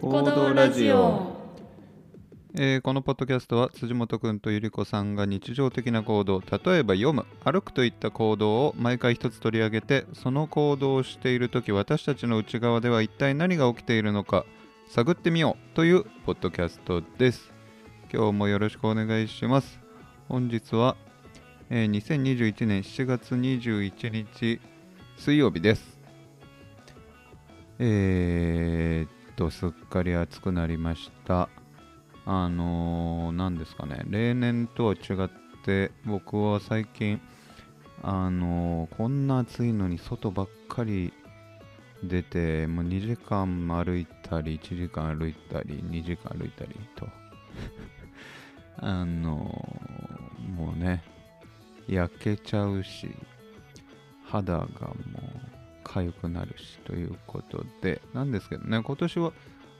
[0.00, 1.36] 行動ラジオ。
[2.54, 14.46] えーこのポッドキャストは辻本くんとゆり子さんが日常的な行動例えば読む歩くといった行動を毎回一つ取り上げてその行動をしている時私たちの内側では一体何が起きているのか
[14.88, 17.52] 探ってみようというポッドキャストです。
[18.12, 19.80] 今日もよろしくお願いします。
[20.28, 20.96] 本日は、
[21.70, 24.60] えー2021年7月21日
[25.16, 25.98] 水曜日です。
[27.80, 31.48] えー、とすっかり暑くなりました。
[32.26, 35.30] あのー、何ですかね、例年とは違っ
[35.64, 37.20] て、僕は最近、
[38.02, 41.12] あのーこんな暑いのに外ばっかり
[42.02, 47.08] 出て、もう2時間歩いたり、1時間歩いたり、2時間歩いたりと、
[48.82, 51.04] あのーもうね、
[51.86, 53.08] 焼けちゃうし、
[54.24, 55.47] 肌がもう
[55.88, 59.32] 痒くなるしということで、なんですけどね、今年は、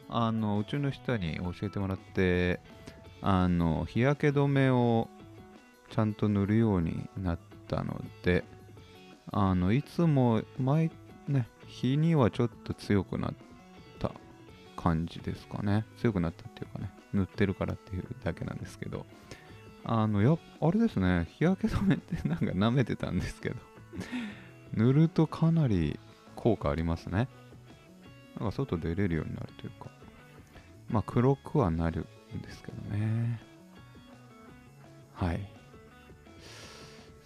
[0.09, 2.61] あのうちの人に教えてもらって
[3.21, 5.09] あの日焼け止めを
[5.91, 8.45] ちゃんと塗るようになったので
[9.31, 10.91] あのいつも毎
[11.27, 13.35] ね日にはちょっと強くなっ
[13.99, 14.13] た
[14.77, 15.85] 感じですかね。
[15.99, 19.05] 強くなったっていうかね塗ってるからっていうだけなんですけど
[19.85, 23.57] あのやあれですね日焼け止めってなんか舐めてたんですけど。
[24.75, 25.99] 塗るとかなり
[26.37, 27.29] 効果ありますね。
[28.39, 29.91] なんか外出れるようになるというか。
[30.89, 33.41] まあ黒くはなるんですけどね。
[35.15, 35.41] はい。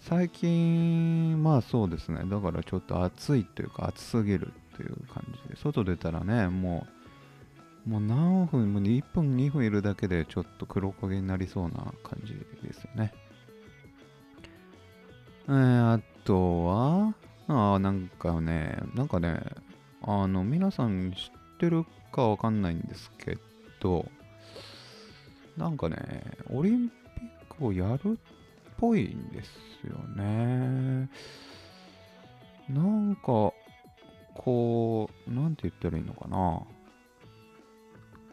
[0.01, 2.23] 最近まあそうですね。
[2.25, 5.55] だからちょっと暑いというか暑すぎるっていう感じで。
[5.55, 6.85] 外出たらねも
[7.85, 12.33] うもう何分もう1分2分いるだけでちょっと黒焦げになりそうな感じ
[12.65, 13.13] ですよね。
[15.47, 17.13] えー、あとは
[17.47, 19.41] あーなんかねなんかね
[20.01, 23.37] あの皆さん知ってるかわかんないんですけ
[23.81, 24.05] ど
[25.57, 26.95] なんかねオリンピ
[27.53, 28.15] ックをやるっ
[28.77, 31.09] ぽいんですよね。
[32.69, 33.53] なんか
[34.35, 36.61] こうなんて言ったらいいのかな。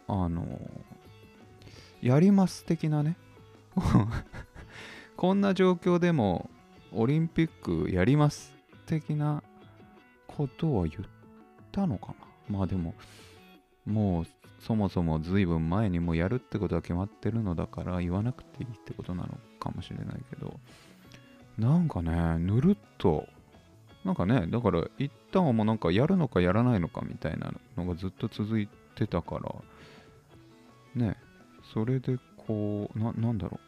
[0.09, 0.45] あの
[2.01, 3.17] やります的なね。
[5.17, 6.51] こんな状況でも
[6.93, 8.60] オリンピックやります
[8.91, 9.43] 的な
[10.27, 11.09] ことは言っ
[11.71, 12.09] たのか
[12.49, 12.59] な？
[12.59, 12.95] まあでも
[13.87, 14.27] もう
[14.67, 20.59] そもそも随分前にもうやるってことは決まってるのだから言わなくていいってことなのかもしれないけど。
[21.59, 23.27] なんかねぬるっと
[24.03, 29.55] なんかねだから一旦はもうなんかやるのかやらないのかみたいなのがずっと続いてたから
[30.95, 31.17] ね
[31.75, 33.61] それでこうななんだろ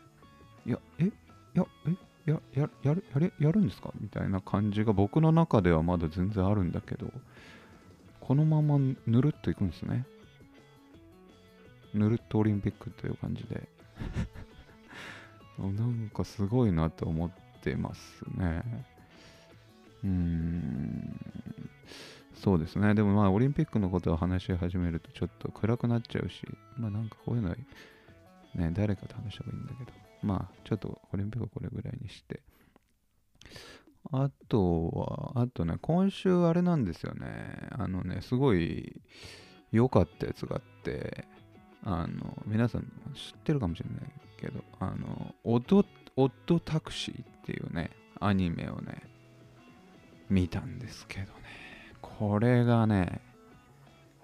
[0.64, 0.68] う？
[0.70, 1.04] いやえ？
[1.04, 1.12] い
[1.54, 1.90] やえ？
[2.26, 3.90] やややるやれやるんですか？
[4.00, 7.10] みたいな感じが僕の中ではまだ全然あるんだけど
[8.20, 10.06] このままぬるっといくんですね。
[11.94, 13.68] ぬるっとオリンピックという感じで。
[15.58, 18.62] なんかすごいなと思ってますね。
[20.02, 21.20] うーん。
[22.34, 22.94] そうですね。
[22.94, 26.42] でもまあオリンピックのことを話し始めるとちょっと暗くなっちゃうし
[26.78, 27.56] まあなんかこういうのは
[28.54, 30.01] ね誰かと話した方がいいんだけど。
[30.22, 32.42] まあちょっとオリンピックはこれぐらいにして
[34.10, 34.88] あと
[35.34, 37.68] は、あとね、今週あれなんですよね。
[37.70, 39.00] あのね、すごい
[39.70, 41.26] 良かったやつがあって、
[41.84, 42.82] あの、皆さん
[43.14, 45.84] 知ってるかもしれないけど、あの、オド、
[46.16, 47.90] オッドタクシーっていうね、
[48.20, 49.02] アニメをね、
[50.28, 51.30] 見たんですけどね、
[52.00, 53.20] これがね、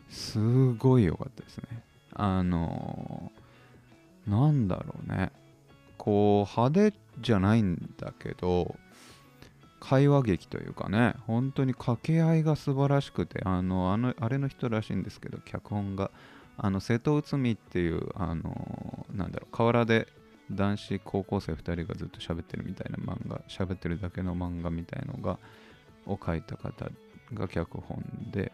[0.09, 0.39] す
[0.75, 1.83] ごい良かったですね。
[2.13, 3.33] あの、
[4.27, 5.33] なんだろうね、
[5.99, 8.77] こう、派手じゃないんだけど、
[9.81, 16.11] 会話劇というかね本当に掛け合いが素晴らしくてあのあのあれの人らしいんですけど脚本が。
[16.61, 20.09] あの瀬戸内海っていうあのなんだろう河原で
[20.51, 25.39] 男子高校生2人がずっと喋ってるみたいな漫画喋ってるだけの漫画みたいのが
[26.07, 26.91] を書いた方
[27.33, 28.51] が脚本で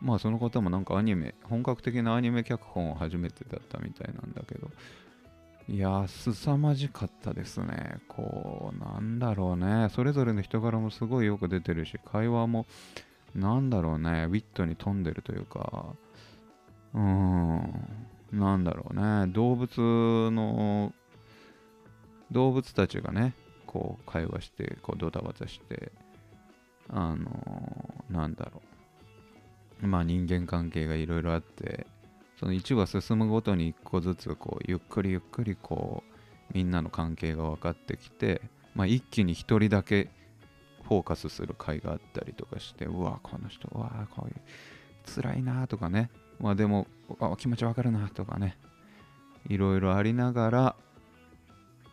[0.00, 4.70] まあその方もなんかアニメ本格的なアニメ脚本を初めてだったみたいなんだけど
[5.68, 8.00] いや、凄まじかったですね。
[8.08, 9.88] こう、なんだろうね。
[9.90, 12.66] それぞれの人柄もすごいよく出てるし、会話も、
[13.34, 14.26] なんだろうね。
[14.28, 15.94] ウィットに富んでるというか、
[16.94, 17.88] うーん、
[18.32, 18.94] なんだろう
[19.26, 19.32] ね。
[19.32, 20.92] 動物の、
[22.30, 23.34] 動物たちがね、
[23.66, 25.92] こう、会話して、こう、ドタバタして、
[26.88, 28.60] あのーなんだろ
[29.82, 29.86] う。
[29.86, 31.86] まあ、人間関係がいろいろあって、
[32.42, 36.02] その1話進むごとに1個ずつこうゆっくりゆっくりこ
[36.50, 38.42] うみんなの関係が分かってきて、
[38.74, 40.10] まあ、一気に1人だけ
[40.82, 44.34] フォーカスする回があったりとかしてうわこの人うわこういう
[45.06, 46.10] 辛いなとかね。
[46.40, 46.88] まあでも
[47.20, 48.58] あ気持ちわかるなとかね。
[49.48, 50.76] いろいろありながら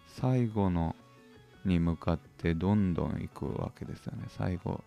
[0.07, 0.95] 最後の
[1.63, 4.23] に向かってどんどん行くわけですよね。
[4.29, 4.83] 最後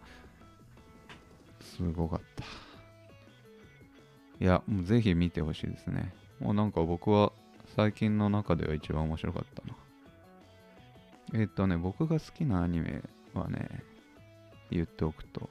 [1.60, 2.71] すごかった。
[4.42, 6.12] いやもうぜひ見てほしいですね。
[6.40, 7.32] もうなんか僕は
[7.76, 11.40] 最近の中では一番面白かったな。
[11.40, 13.02] えっとね僕が好きなアニメ
[13.34, 13.68] はね
[14.68, 15.48] 言っておくと。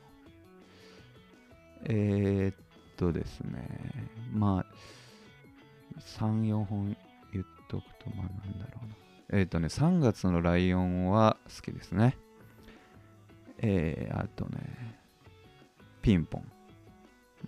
[1.86, 2.56] えー、っ
[2.98, 6.98] とですねまあ34本
[7.32, 8.96] 言っとくとまあなんだろうな。
[9.34, 12.18] えっ、とね、3月のライオンは好きですね。
[13.60, 15.00] えー、あとね、
[16.02, 16.42] ピンポン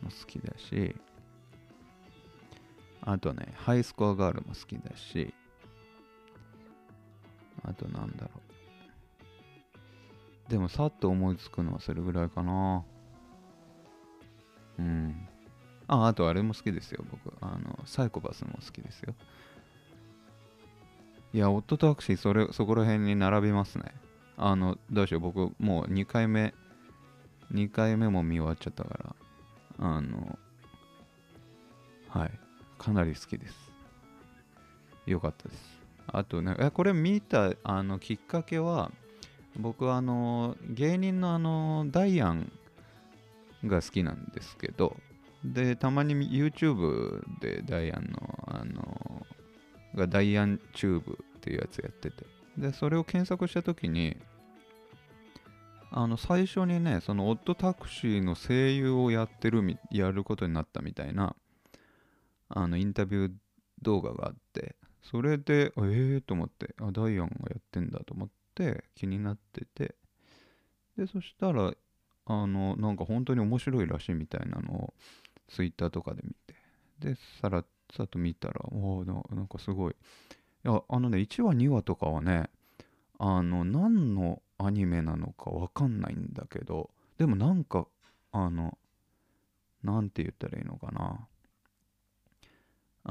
[0.02, 0.96] も好きだし、
[3.06, 5.34] あとね、ハイスコアガールも好きだし、
[7.64, 8.30] あとなんだろ
[10.48, 10.52] う。
[10.52, 12.84] でも、さっと思いつくのはそれぐらいかな。
[14.80, 15.28] うん。
[15.88, 17.34] あ、あとあれも好きですよ、僕。
[17.42, 19.14] あの、サイコパスも好きですよ。
[21.34, 23.86] いや、オットタクシー、それ、そこら辺に並びますね。
[24.38, 26.54] あの、どうしよう、僕、もう2回目、
[27.52, 29.16] 2回目も見終わっちゃったから、
[29.80, 30.38] あの、
[32.10, 32.32] はい、
[32.84, 33.72] かなり好きです。
[35.06, 35.80] よかったです。
[36.08, 38.92] あとね、これ見たあのきっかけは、
[39.58, 42.52] 僕はあの、芸人のあの、ダイアン
[43.66, 44.98] が好きなんですけど、
[45.46, 49.26] で、たまに YouTube でダイアンの、あの、
[49.96, 52.26] がダイアンチューブっていうやつやってて
[52.58, 54.18] でそれを検索した時に
[55.92, 61.36] あの最初にねそのオットタクシーの声優をやってるやることになったみたいな
[62.56, 63.32] あのインタビュー
[63.82, 69.96] 動画があってそれでええー、と思ってあダイアンがやってんだと思って気になってて
[70.98, 71.74] でそしたら
[72.26, 74.94] あのなんか本当に面白いらしいみたいなのを
[75.50, 76.56] ツイッターとかで見て
[77.00, 77.66] でさら
[77.96, 79.94] さと見たらおおなんかすごい。
[80.66, 82.50] いやあのね1話2話とかはね
[83.20, 87.88] あの何のアニメなのかわかんないんだけどでもなんか
[88.32, 88.78] あの
[89.84, 91.28] なんて言ったらいいのかな。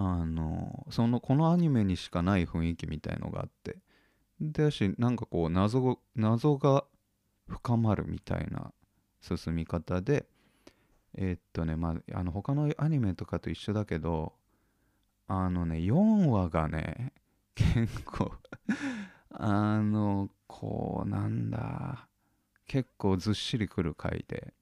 [0.05, 3.79] あのそのこのアニメにしかない雰囲気みたいのがあって。
[4.41, 6.85] だしなんかこう謎謎が
[7.47, 8.73] 深まるみたいな
[9.21, 10.27] 進み方で
[11.15, 14.33] えー、っとねまああの他のアニメとかと一緒だけど
[15.29, 17.13] あのね4話がね
[17.55, 18.33] 結構
[19.31, 22.09] あのこうなんだ
[22.67, 24.53] 結構ずっしりくる回で。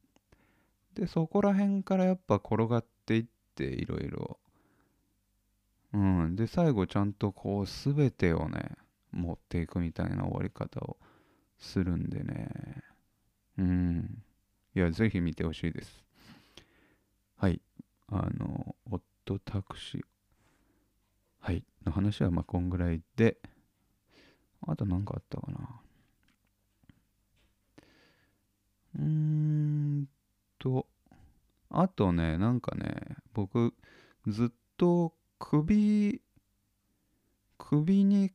[0.94, 4.38] でそこら辺からやっぱ転がっていっていろいろ。
[5.92, 6.36] うん。
[6.36, 8.76] で最後ちゃんとこう全てをね
[9.12, 10.96] 持っていくみたいな終わり方を
[11.58, 12.48] するんでね。
[13.58, 14.22] うん。
[14.74, 16.04] いやぜひ見てほしいです。
[17.36, 17.60] はい。
[18.08, 20.00] あのオットタクシー。
[21.40, 21.64] はい。
[21.84, 23.38] の話はまあこんぐらいで、
[24.66, 25.80] あと何かあったかな。
[28.96, 30.08] うーん
[30.58, 30.86] と、
[31.70, 33.74] あとね、なんかね、僕、
[34.26, 36.20] ずっと首、
[37.58, 38.30] 首に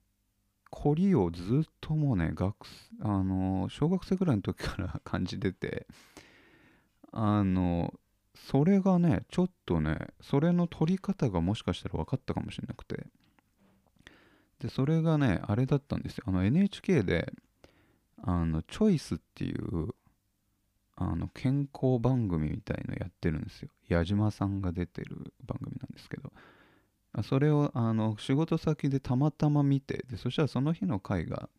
[0.71, 2.55] 凝りをずっともうね、学
[2.99, 5.87] あの小学生ぐらいの時から 感じてて、
[7.11, 7.93] あの、
[8.35, 13.07] それがね、ちょっとね、それの取り方がもしかしたら分かったかもしれなくて、
[14.59, 16.25] で、それがね、あれだったんですよ。
[16.27, 17.31] あの NHK で、
[18.23, 19.89] あの、チョイスっていう、
[20.95, 23.69] あの、健康番組みたいのやってるんですよ。
[23.87, 26.33] 矢島さんが出てる番組なんですけど、
[27.23, 31.49] それを、あの、仕事先でたまたま見て、で、そしたらその日の回が、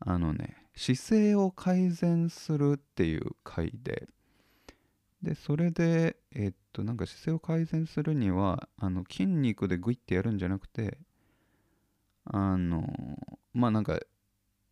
[0.00, 4.08] あのね、姿勢を改善するっていう回で、
[5.22, 10.98] で、それで、えっと、なんか姿勢を改善するには、あの、筋肉でグイッてやるんじゃなくて、
[12.26, 12.84] あの
[13.54, 13.98] まあなんか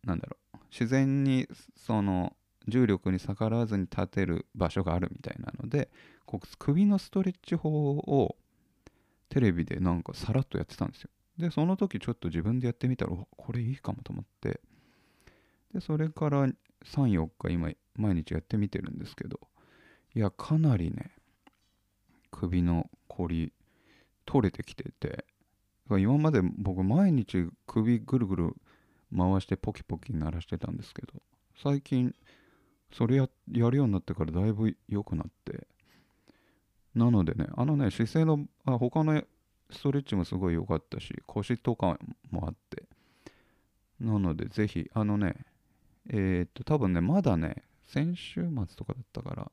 [0.03, 1.47] なんだろう自然に
[1.77, 2.35] その
[2.67, 5.89] 重力に逆らわずに立てる場所があるみたいなので
[6.25, 8.35] こう首のストレッチ法を
[9.29, 11.09] テレビでなんかさらっとやってたんですよ。
[11.37, 14.61] でその時ちょっと自分でやってみたらこれいいかもと思って。
[15.73, 16.47] でそれから
[16.85, 19.39] 34日今毎日やってみてるんですけど。
[20.15, 21.11] いやかなりね
[22.31, 23.51] 首のこり
[24.25, 25.25] 取れてきてて。
[25.87, 28.55] 今まで僕毎日首ぐるぐる
[29.15, 31.21] 回してポキポキ鳴らしてたんですけど。
[31.61, 32.15] 最近
[32.91, 35.67] それややるようになってからだいぶ良くなって。
[36.95, 39.21] なのでねあのね姿勢のあ他の
[39.69, 41.97] ストレッチもすごい良かったし腰とか
[42.31, 42.83] もあって。
[43.99, 45.35] なのでぜひあのね
[46.09, 49.51] えー、っと多分ねまだね先週末とかだったから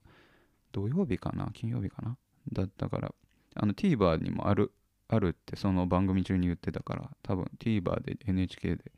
[0.73, 2.17] 土曜日かな金曜日かな
[2.53, 3.15] だったから
[3.55, 4.73] あの TVer にもある
[5.09, 8.93] あるってその番組中に言ってたから多分 TVer で NHK で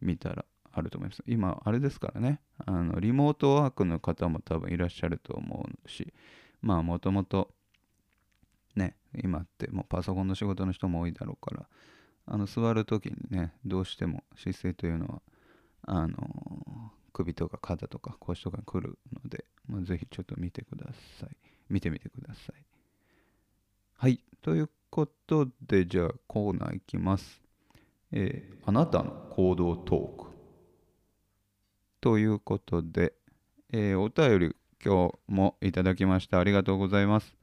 [0.00, 1.22] 見たらあると思います。
[1.26, 6.12] 今あれですからねあのリモートワークの方も多分いらっしゃると思うし
[6.60, 7.50] まあもともと
[8.76, 11.66] ね今ってもうパソコンの仕事の人も多いだろうから
[12.26, 15.22] あの座る時にねどうしても姿勢というのは
[15.86, 20.86] あの首とか肩とか腰とかに来るので、まあ、ぜひちょっと見てくだ
[21.20, 21.36] さい。
[21.68, 22.64] 見てみてください。
[23.94, 27.42] はいということでじゃあコーナーいきます。
[28.12, 30.30] えー、あなたの行動トーク。
[32.00, 33.14] ということで、
[33.72, 36.38] えー、お便り今日もいただきました。
[36.38, 37.41] ありがとうございます。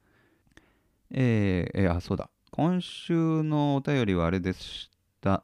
[1.12, 4.90] えー、えー、あそうだ今週のお便りはあれでし
[5.22, 5.44] た。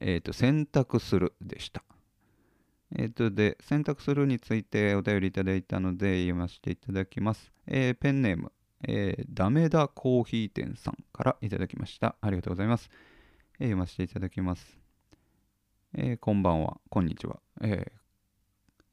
[0.00, 1.82] えっ、ー、と、選択するでした。
[2.96, 7.52] えっ、と、で、選択するについてお便りいただいたので読ませていただきます。
[7.66, 8.52] えー、ペンネーム、
[8.86, 12.16] えー、ダメダコーヒー店さんからいただきました。
[12.20, 12.88] ありがとうございます。
[13.58, 14.78] えー、読ませていただきます。
[15.94, 17.40] えー、こんばんは、こんにちは。
[17.60, 17.98] えー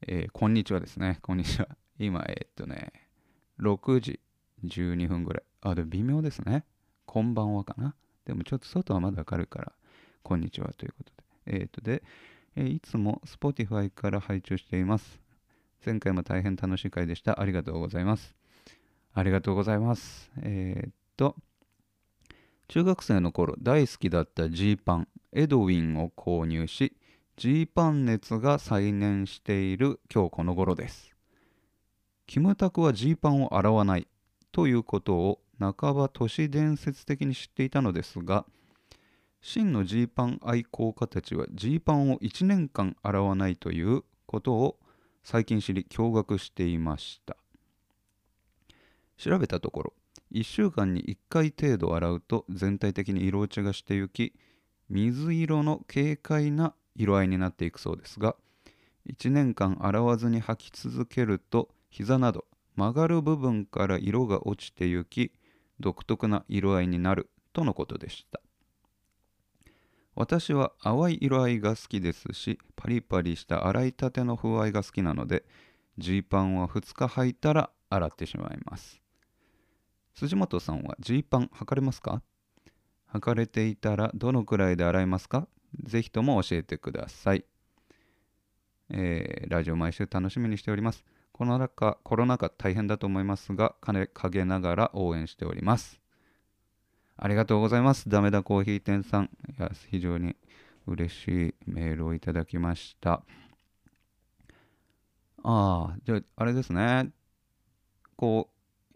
[0.08, 1.20] えー、こんにちはですね。
[1.22, 1.68] こんにちは。
[1.98, 2.92] 今、え、っとね、
[3.60, 4.20] 6時
[4.64, 5.42] 12分ぐらい。
[5.62, 6.64] あ、でも微妙ですね。
[7.04, 7.94] こんばんはかな。
[8.24, 9.72] でもちょっと外はまだ明るいから、
[10.22, 11.12] こんにちはということ
[11.46, 11.58] で。
[11.58, 12.02] えっ、ー、とで、
[12.56, 15.20] えー、いつも Spotify から拝聴しています。
[15.84, 17.40] 前回も大変楽しい回でした。
[17.40, 18.34] ありがとうございます。
[19.14, 20.30] ありがとうございます。
[20.42, 21.36] えっ、と、
[22.68, 26.96] 中学生の頃大好きだったジーパン、エドウィンを購入し、
[27.36, 31.14] ジーパン熱が再燃している今日この頃です。
[32.26, 34.08] キムタクはジーパンを洗わない
[34.56, 38.46] ということを半ば都市伝説的に知っていたのですが
[39.42, 44.78] 真のジーパン愛好家たちはジーパンを1年間洗わないということを
[45.22, 47.36] 最近知り驚愕していました。
[49.18, 49.92] 調べたところ
[50.32, 54.32] 1週間に1回程度洗うと全体的に色落ちがしてゆき
[54.88, 58.36] 水色の軽快な色合いになっていくそうですが
[59.06, 62.46] 1年間洗わずに履き続けると膝など
[62.76, 65.32] 曲がる部分から色が落ちてゆき
[65.80, 68.40] 独特な色合いになるとのことでした。
[70.14, 75.44] 私は淡い色合いが好きですしパリパリした洗いたての風合いが好きなので
[75.98, 79.02] ジーパンは2日履いたら洗ってしまいます。
[80.14, 82.22] 辻本さんはジーパン履かれますか？
[83.12, 85.46] 履かれていたらどのくらいで洗いますか？
[85.84, 87.44] ぜひとも教えてください、
[88.88, 91.04] えー、ラジオ毎週楽しみにしております。
[91.36, 96.00] この中、コロナ禍大変だと思いますが、金陰ながら応援しております。
[97.18, 98.08] ありがとうございます。
[98.08, 99.24] ダメだコーヒー店さん。
[99.24, 100.34] いや、非常に
[100.86, 103.22] 嬉しいメールをいただきました。
[105.42, 107.10] ああ、じゃあ、あれですね。
[108.16, 108.48] こ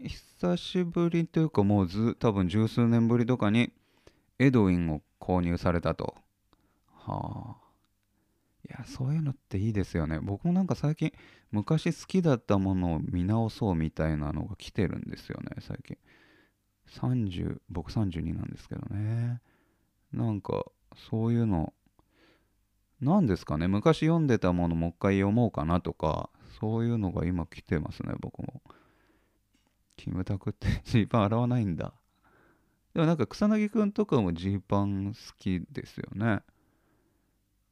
[0.02, 3.70] う、久しぶりというか、もうず、多分十数年ぶりとかに、
[4.38, 6.16] エドウィンを購入されたと。
[6.88, 7.69] はあ。
[8.70, 10.20] や、そういうのっていいですよね。
[10.20, 11.12] 僕もなんか最近、
[11.50, 15.98] 昔好きだったものを見直そうみたいなのが来てるんですよね、最近。
[16.88, 19.40] 30、僕32なんですけどね。
[20.12, 20.64] なんか、
[21.10, 21.72] そういうの、
[23.00, 28.62] 何ですかね、昔読んでたものもう一回読もうかなとか、そういうのが今来てますね、僕も。
[29.96, 31.92] キムタクって ジーパン洗わないんだ。
[32.94, 36.42] でもなんか草薙くんとかもジーパン好きですよね。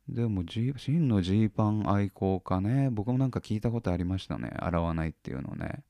[0.08, 2.88] でも、G、真のジーパン愛好家ね。
[2.90, 4.50] 僕もなんか聞いたことありましたね。
[4.56, 5.84] 洗わないっていうのね。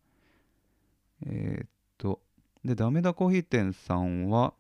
[1.25, 2.21] えー、っと。
[2.65, 4.55] で、ダメだコーヒー店さんは、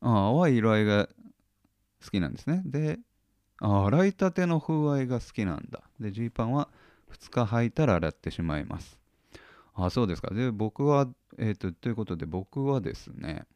[0.00, 1.08] あ淡い色合いが
[2.04, 2.62] 好きなんですね。
[2.66, 2.98] で、
[3.58, 5.82] あ洗いたての風合いが好きなんだ。
[5.98, 6.68] で、ジーパンは
[7.12, 8.98] 2日履いたら洗ってしまいます。
[9.74, 10.34] あ、そうですか。
[10.34, 13.46] で、僕は、えー、っと、ということで僕はですね、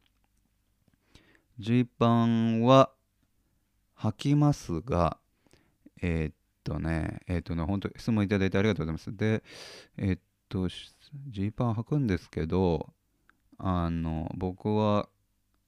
[1.59, 2.89] ジーパンは
[3.99, 5.17] 履きますが、
[6.01, 9.15] えー、っとね、えー、っとね、本当質問いただいてありがとうございます。
[9.15, 9.43] で、
[9.97, 10.67] えー、っと、
[11.29, 12.93] ジーパン履くんですけど、
[13.57, 15.09] あの、僕は、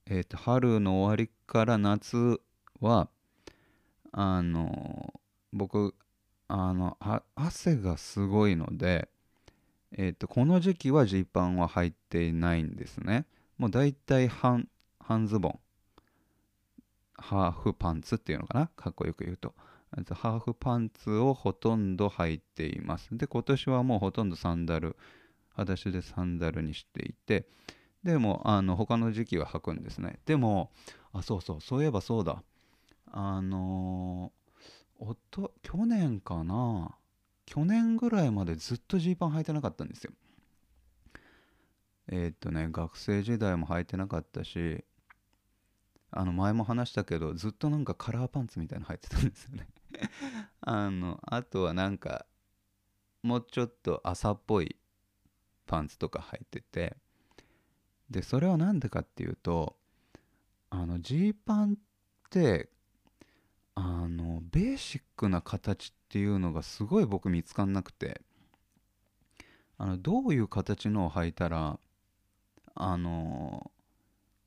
[0.05, 2.39] えっと、春の終わりから夏
[2.79, 3.09] は、
[4.12, 5.13] あの、
[5.51, 5.95] 僕、
[6.48, 6.98] あの、
[7.36, 9.09] 汗がすごいので、
[9.91, 13.25] えっと、この時期はジーパンは履いていないんですね。
[13.57, 14.67] もう大体半、
[15.00, 15.59] 半ズボン。
[17.22, 18.68] ハーフパンツっていうのかな？
[18.76, 19.54] かっこよく言うと。
[20.12, 23.10] ハーフパンツをほとんど履いています。
[23.18, 24.96] で、今年はもうほとんどサンダル、
[25.50, 27.48] 裸足でサンダルにしていて、
[28.04, 30.20] でも、あの、他の時期は履くんですね。
[30.26, 30.72] でも、
[31.12, 32.44] あ、そうそう、そういえばそうだ。
[33.12, 36.96] あのー、おと、去年かな？
[37.46, 40.12] 去年ぐらいまでずっとジーパン履いてなかったんですよ。
[42.12, 44.84] えーっとね学生時代も履いてなかったし
[46.12, 49.68] あの前も話したけどずっとなんかカラーパンツみたいなの履いてたんですよね。
[50.62, 52.25] あのあとはなんか
[53.24, 54.75] もうちょっと朝っぽい
[55.66, 56.98] パンツとか履いてて。
[58.10, 59.78] でそれは何でかっていうと
[60.72, 61.75] あのジーパンっ
[62.32, 62.72] て
[63.75, 68.22] あのベーシックな形っていうのがすごい僕見つかんなくて。
[69.82, 71.80] あのどういう形のを履いたら
[72.75, 73.72] あの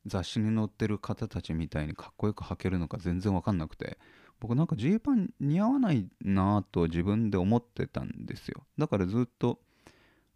[0.05, 3.97] 雑誌に載ってる方たちみたいにかっこよく履けるのか全然わかんなくて
[4.39, 8.65] 僕なんかジーパン似合わないなぁと自分で思ってたんですよ。
[8.77, 9.59] だからずっと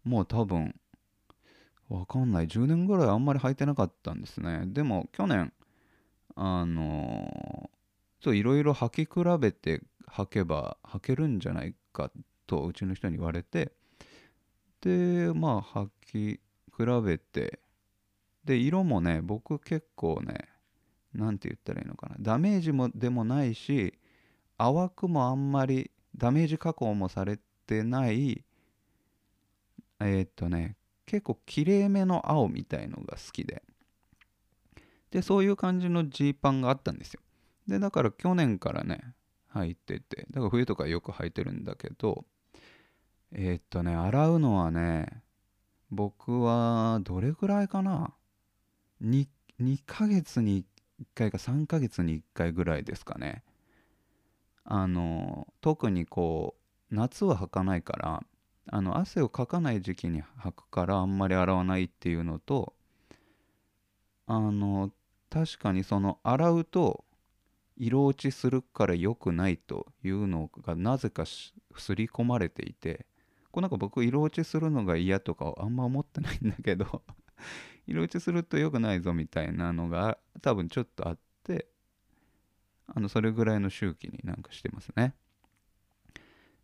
[0.04, 0.74] もう多分
[1.90, 2.46] わかんない。
[2.46, 4.62] 10年ぐらいあんまり履いてなかったんですね。
[4.66, 5.52] でも去年
[6.36, 7.70] あの
[8.20, 12.10] そういろいろ履き比べて履けば履けるんじゃないか
[12.46, 13.72] とうちの人に言われて
[14.80, 16.40] でまあ履き
[16.76, 17.60] 比べて
[18.48, 20.48] で色もね僕結構ね
[21.12, 22.16] 何て言ったらいいのかな。
[22.18, 23.92] ダメージもでもないし
[24.56, 28.42] 淡くもあんまりダメージ加工もされてない
[30.00, 33.62] えー、っとね結構きれいめの青みたいのが好きで。
[35.10, 37.20] でそういう感じのジーパンがあったんですよ。
[37.66, 39.14] でだから去年からね
[39.52, 42.24] 履いててだから冬とかよく履いてるんだけど
[43.30, 45.22] えー、っとね洗うのはね
[45.90, 48.14] 僕はどれぐらいかな？
[49.02, 49.26] 2,
[49.60, 50.64] 2ヶ月に
[51.00, 53.42] 1回か3ヶ月に1回ぐらいですかね。
[54.64, 56.54] あの特にこ
[56.90, 58.22] う夏は履かないから
[58.70, 62.74] あの汗をかかない時期に履くからあんまり洗わないっていうのと
[64.26, 64.90] あの
[65.30, 67.04] 確かにその洗うと
[67.78, 71.52] 色落ちするから良くないというのがなぜか刷
[71.94, 73.06] り込まれていて
[73.50, 77.02] こうなんか僕色落ちするのが嫌とかあんま思ってないんだけど
[77.88, 81.66] 色落ちすると良くないぞみたいなのが多分ちょっとあって
[82.86, 85.14] あのそれぐらいの周期になんかしてますね。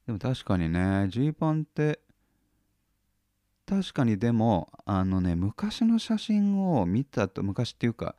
[0.07, 2.01] でも確かにねジーパンって
[3.67, 8.15] 確かにでもあのね昔の写真を見たと昔っていうか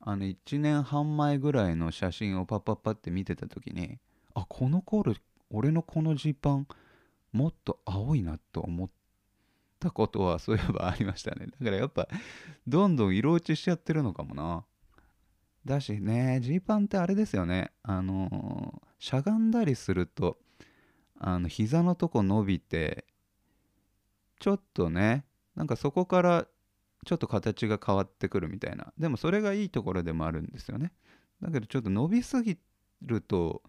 [0.00, 3.98] あの1年半前ぐらいの写真をパッパッパって見てた時に
[4.34, 5.14] あこの頃
[5.50, 6.66] 俺のこのジーパン
[7.32, 8.90] もっと青いなと思っ
[9.80, 11.46] たことはそういえばありましたね。
[11.46, 12.06] だからやっぱ
[12.66, 14.64] どんどん色落ちしちゃってるのかもな。
[15.64, 17.72] だしねジーパンってあれですよね。
[17.82, 20.38] あのしゃがんだりすると
[21.18, 23.06] あの膝のとこ伸びて
[24.38, 25.24] ちょっとね
[25.56, 26.46] なんかそこから
[27.06, 28.92] ちょっと形が変わってくるみたいな。
[28.98, 30.92] でもそれがいいところでもあるんですよね。
[31.42, 32.58] だけどちょっと伸びすぎ
[33.02, 33.62] ると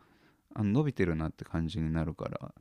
[0.54, 2.54] あの伸びてるなって感じになるから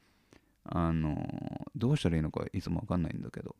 [0.64, 3.56] あのどうしたらいいのかいつも分かんないんだけど。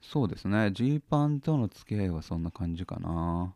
[0.00, 0.70] そうですね。
[0.72, 3.54] ジーパンとの付き合いはそんな感じかな。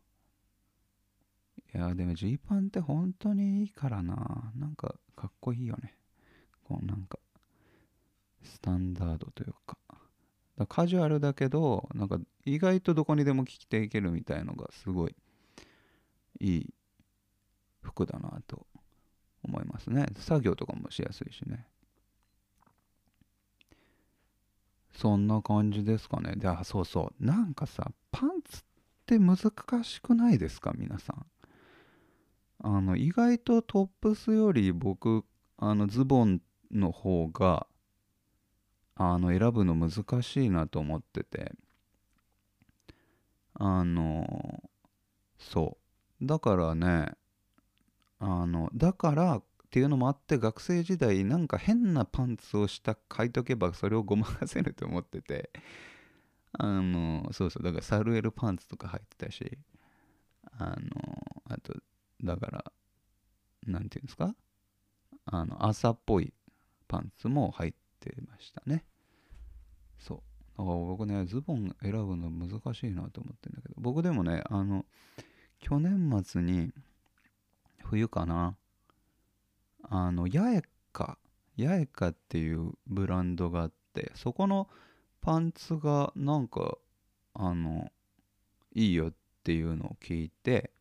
[1.75, 4.53] いやでもジーパンって本当にいいからな。
[4.57, 5.97] なんかかっこいいよね。
[6.65, 7.19] こうなんか
[8.43, 9.77] スタンダードというか。
[10.59, 15.17] かカジュアルだけどなんか意外とどこにでも着ていけるみたいのがすごい
[16.41, 16.75] いい
[17.83, 18.67] 服だなと
[19.47, 20.07] 思いますね。
[20.17, 21.67] 作業とかもしやすいしね。
[24.97, 26.35] そんな感じですかね。
[26.37, 27.25] であそうそう。
[27.25, 28.63] なんかさパンツっ
[29.07, 29.37] て難
[29.83, 30.73] しくないですか？
[30.77, 31.27] 皆さん。
[32.63, 35.25] あの意外とトップスより僕
[35.59, 37.67] あのズボンの方が
[38.95, 41.53] あの選ぶの難しいなと思ってて。
[43.57, 44.63] あの
[45.39, 45.79] そ
[46.21, 46.27] う。
[46.27, 47.13] だからね
[48.19, 55.51] あのだからっていうのもあって学生時代なんか変なパンツをした書いとけばそれをごまかせると思ってて。
[56.57, 59.59] あのそうそうだからサルエルパンツとか入ってたし。
[60.57, 60.77] あの
[61.49, 61.75] あと
[62.23, 62.73] だから
[63.67, 64.37] 何て言うんですか？
[65.25, 66.33] あの朝っぽい
[66.87, 68.85] パンツも入ってましたね。
[69.99, 70.19] そう。
[70.57, 73.75] だから僕ねズボン選ぶの難しいなと思ってんだけど。
[73.79, 74.87] 僕でもねあの
[75.59, 76.71] 去年末に
[77.85, 78.57] 冬かな。
[79.83, 81.19] あの八重か。
[81.57, 84.69] 八重かっていうブランドがあってそこの
[85.21, 86.77] パンツがなんか
[87.35, 87.91] あの
[88.75, 89.13] いいよっ
[89.45, 90.73] ていうのを聞いて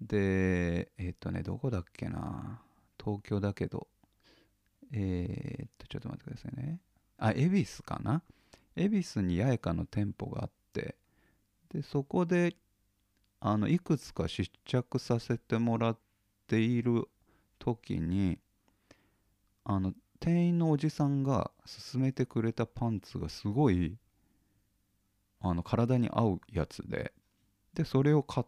[0.00, 2.60] でえっとねどこだっけな。
[3.02, 3.88] 東京だけど。
[4.94, 6.78] え、っとちょっと待ってくださいね。
[7.18, 8.22] あ恵比寿かな。
[8.76, 10.96] 恵比寿に八重かの店舗があって
[11.70, 12.56] でそこで
[13.40, 16.00] あのいくつか試着させてもらって
[16.52, 17.08] ている
[17.58, 18.38] 時に
[19.64, 21.50] あの店員のおじさんが
[21.90, 23.96] 勧めてくれたパンツがすごい
[25.40, 27.14] あの体に合うやつで
[27.72, 28.46] でそれを買っ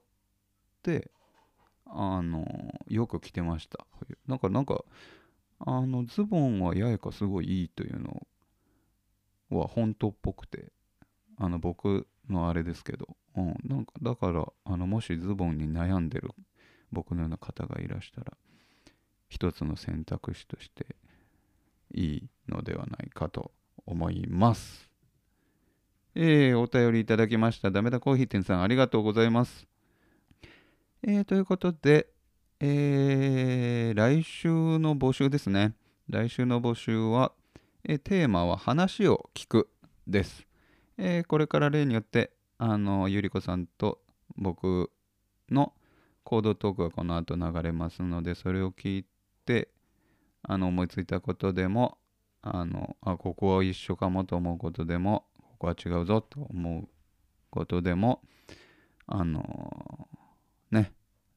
[0.82, 1.10] て
[1.86, 2.46] あの
[2.88, 3.86] よく着てました。
[4.26, 4.84] なんかなんか
[5.60, 8.26] あのズボンは八重かすごいいいというの
[9.48, 10.72] は本当っぽくて
[11.38, 16.32] あの僕のあれですけど、うん、なんかだからあのもしズボンに悩んでる
[16.94, 18.32] 僕のような方がいらしたら
[19.28, 20.96] 一つの選択肢として
[21.92, 23.52] いいのではないかと
[23.84, 24.88] 思います。
[26.14, 27.70] えー、お便りいただきました。
[27.70, 29.66] ダメだコーヒー店さんありがとうございます。
[31.02, 32.06] えー、ということで、
[32.60, 35.74] えー、来週の募集ですね。
[36.08, 37.32] 来週の募集は、
[37.82, 39.68] えー、テーマは話を聞く
[40.06, 40.46] です。
[40.96, 44.00] えー、これから例によって、あの、ゆりこさんと
[44.36, 44.90] 僕
[45.50, 45.72] の
[46.24, 49.06] コードトークがこの後流れますので、それを聞い
[49.46, 49.68] て、
[50.42, 51.98] あの、思いついたことでも、
[52.42, 56.88] あの、あ、ここは一緒かもと思うことでも、ここは違うぞと思う
[57.54, 58.20] ことでも
[59.06, 60.92] あのー、ね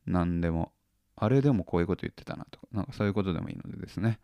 [0.07, 0.71] 何でも
[1.15, 4.19] あれでもこういうこと言ってたなとかなんかそういうことでもいいのでですね。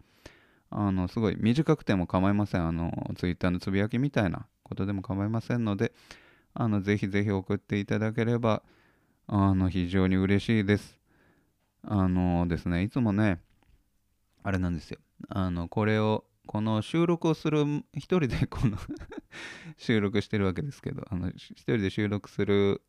[0.76, 2.68] あのすごい短くても構いません。
[2.68, 5.94] あのツイッターのつぶやきみたいなことでも構いませんので
[6.56, 8.64] あのぜひぜひ送っていただければ
[9.28, 11.00] あの非常に嬉しいです。
[11.84, 13.42] あのですねいつもね
[14.44, 15.00] あれなんですよ。
[15.30, 18.78] あのこれをこの収録をする一人でこの
[19.78, 22.82] 収録してるわけですけどあの一人で収録する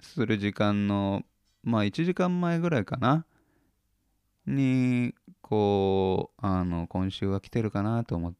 [0.00, 1.24] する時間の
[1.62, 3.26] まあ1時間前ぐらいかな？
[4.46, 5.12] に
[5.42, 8.34] こうあの今週は来てるかなと思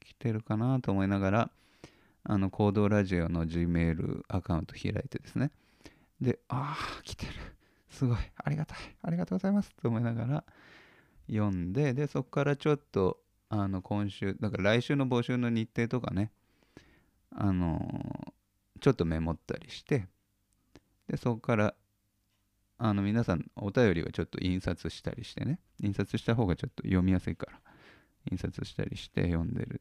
[0.00, 1.50] 来てるかなと思いながら
[2.24, 5.52] あの行動ラジオの Gmail アカウント開いてですね。
[6.20, 7.32] でああ来てる。
[7.88, 8.18] すごい。
[8.36, 8.78] ありがたい。
[9.02, 10.44] ありがとうございますと思いながら
[11.30, 16.30] 読んででそこからちょっとあの今週だから来週の募集の日程とかね
[17.32, 20.06] あのー、ちょっとメモったりして
[21.08, 21.74] でそこから
[22.78, 27.60] あの皆さんお便りはちょっと印刷したりしてね印刷した方がちょっと読みやすいから
[28.30, 29.80] 印刷したりして読んでる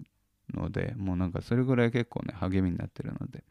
[0.54, 3.43] のでもうなんかそれぐらい結構ね励みになってるので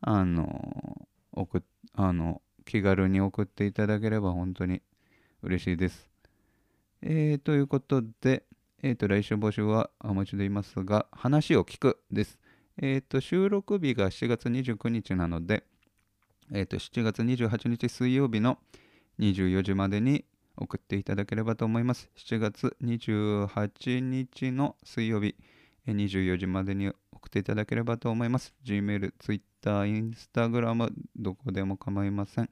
[0.00, 4.82] あの送あの気軽に送っていただければ本当に
[5.42, 6.10] 嬉しいです。
[7.02, 8.42] えー、ということで、
[8.82, 12.38] え、ー、と、来週募集はお待ちでいますが、話を聞くです。
[12.78, 15.64] え、ー、と、収録日が7月29日なので、
[16.52, 18.58] えっ、と、7月28日水曜日の
[19.18, 20.24] 24時までに
[20.56, 22.10] 送っていただければと思います。
[22.16, 25.36] 7月28日の水曜日、
[25.86, 28.54] 24時までに送っていただければと思います。
[28.64, 32.50] Gmail、Twitter、Instagram、どこでも構いません。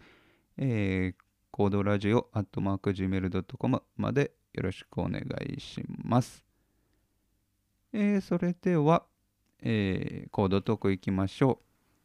[0.57, 6.45] えー、コードラジオ、アットマーク、Gmail.com までよろしくお願いします。
[7.93, 9.05] えー、それでは、
[9.63, 11.61] えー、コードトークいきましょ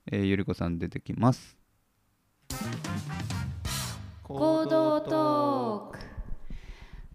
[0.08, 0.16] う。
[0.16, 1.60] えー、ゆりこさん出てきます。
[4.24, 6.00] 行動トーク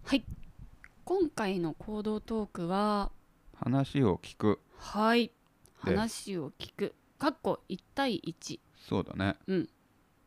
[0.03, 0.25] はい
[1.05, 3.11] 今回の行動トークは
[3.53, 5.31] 話を聞くはい
[5.77, 9.37] 話を聞くかっこ1対1そうだね。
[9.47, 9.69] うん。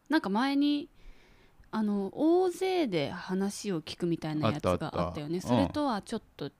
[0.09, 0.89] なんか前に
[1.71, 5.41] あの大勢で話を聞くみたいなやつがあったよね。
[5.41, 6.51] それとはちょっと違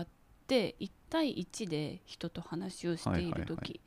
[0.00, 0.06] っ
[0.46, 3.80] て1対1で人と話をしている時、はいはいはい、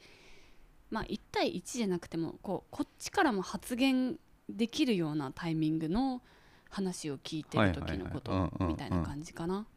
[0.89, 4.17] まあ1対1じゃなくてもこうこっちからも発言
[4.49, 6.21] できるようなタイミングの
[6.69, 9.67] 話を聞いてる時のことみたいな感じかな。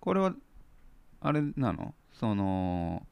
[0.00, 0.34] これは
[1.20, 1.94] あれなの？
[2.12, 3.06] その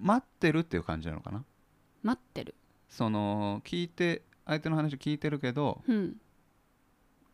[0.00, 1.44] 待ってるっていう感じなのかな？
[2.02, 2.54] 待ってる。
[2.88, 6.16] その聞いて相手の話聞いてるけど、うん、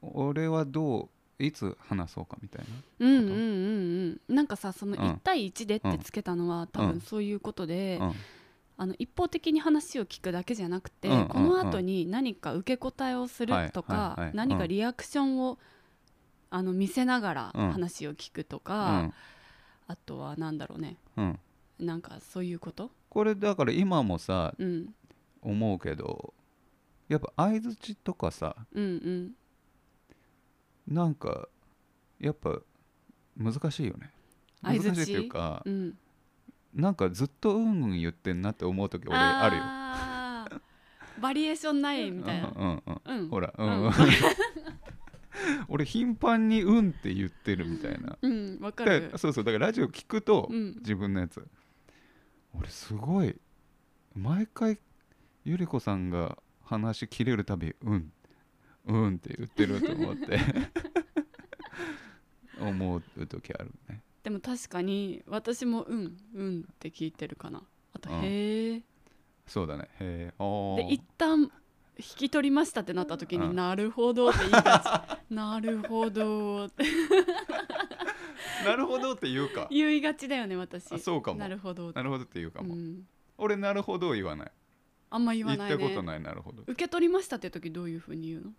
[0.02, 2.64] 俺はどういつ話そうかみたい
[3.00, 8.12] なうんうんうんうんなんかさその1対1でってつけたのは、うん、多分そういうことで、うん、
[8.78, 15.58] あの一方的に話を聞くだけじゃなくて、うん、この後に何か受け答えをするとか、何かリアクションを
[16.50, 19.12] あの見せながら話を聞くとか、
[19.86, 20.96] あとは何だろうね、
[21.78, 22.90] なんかそういうこと？
[23.08, 24.54] これだから今もさ、
[25.42, 26.34] 思うけど
[27.08, 29.32] やっぱ相づちとかさ、うんうん。
[30.94, 31.48] なんか
[32.20, 32.58] やっぱ
[33.36, 34.10] 難しいよね。
[34.62, 35.98] 難しいっていうか、うん、
[36.74, 40.60] なんかずっとうんうん言ってんなって思う時俺あるよ。
[41.20, 42.52] バリエーションないみたいな。
[42.56, 43.92] うんうん、うん、ほらうん、うん、
[45.68, 48.18] 俺頻繁に「うん」って言ってるみたいな。
[48.20, 48.58] うん。
[48.60, 49.12] わかる。
[49.16, 49.44] そうそう。
[49.44, 51.46] だからラジオ聞くと、うん、自分のやつ
[52.58, 53.36] 俺すごい。
[54.14, 54.78] 毎回
[55.44, 58.12] ゆり子さんが話切れるたび「うん」
[58.86, 60.38] うんって言ってると思って。
[62.60, 64.02] 思う時あるね。
[64.22, 67.62] でも確かに私もうんうんって聞いてるかな。
[67.92, 68.82] あと、へえ
[69.46, 69.88] そうだね。
[70.00, 71.50] へえあで一旦
[71.96, 73.56] 引き取りましたってなった時に、うん。
[73.56, 75.30] なるほどって言いがち。
[75.34, 76.84] なるほどって
[78.68, 79.68] なるほどって言うか。
[79.70, 80.92] 言いがちだよね私。
[80.92, 81.38] あそうかも。
[81.38, 81.92] なるほど。
[81.92, 83.06] なるほどって言うかも、うん、
[83.38, 84.52] 俺なるほど言わない。
[85.10, 85.74] あんま言わ言ないね。
[85.76, 86.62] ったことないなるほど。
[86.62, 88.52] 受け取りましたって時どういうふうに言うの？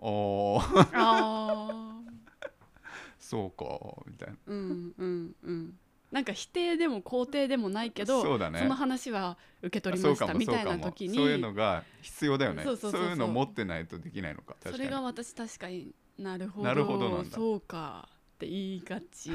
[0.00, 2.00] ああ
[3.18, 3.64] そうか
[4.06, 4.36] みたいな。
[4.46, 5.78] うんうんうん。
[6.10, 8.66] なんか否定でも肯定でもないけどそうだね。
[8.66, 11.14] の話は受け取りましたみたいな時に。
[11.14, 12.62] そういうのが必要だよね。
[12.64, 13.10] そうそうそうそう。
[13.10, 16.68] いうの持ってないとできないのかそれが私確かになるほど。
[16.68, 17.36] なるほどなんだ。
[17.36, 19.32] そうかって言いがち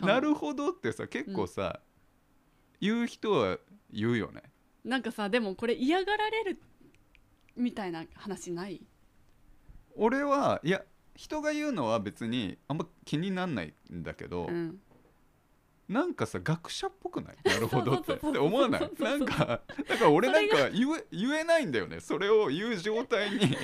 [0.00, 1.80] なるほどってさ結構さ、
[2.80, 3.58] 言う人は
[3.92, 4.42] 言うよね。
[4.84, 6.60] なんかさでもこれ嫌がられる
[7.56, 8.80] みたいな話ない？
[9.94, 10.82] 俺はいや
[11.14, 14.80] 人が言うのは別にあんま気になんないんだけど、うん。
[15.88, 17.36] なんかさ学者っぽくない？
[17.48, 18.14] なるほどって。
[18.14, 18.90] って思わない？
[19.00, 19.34] なんか
[19.88, 22.00] だから俺なんそか言え言えないんだよね。
[22.00, 23.56] それを言う状態に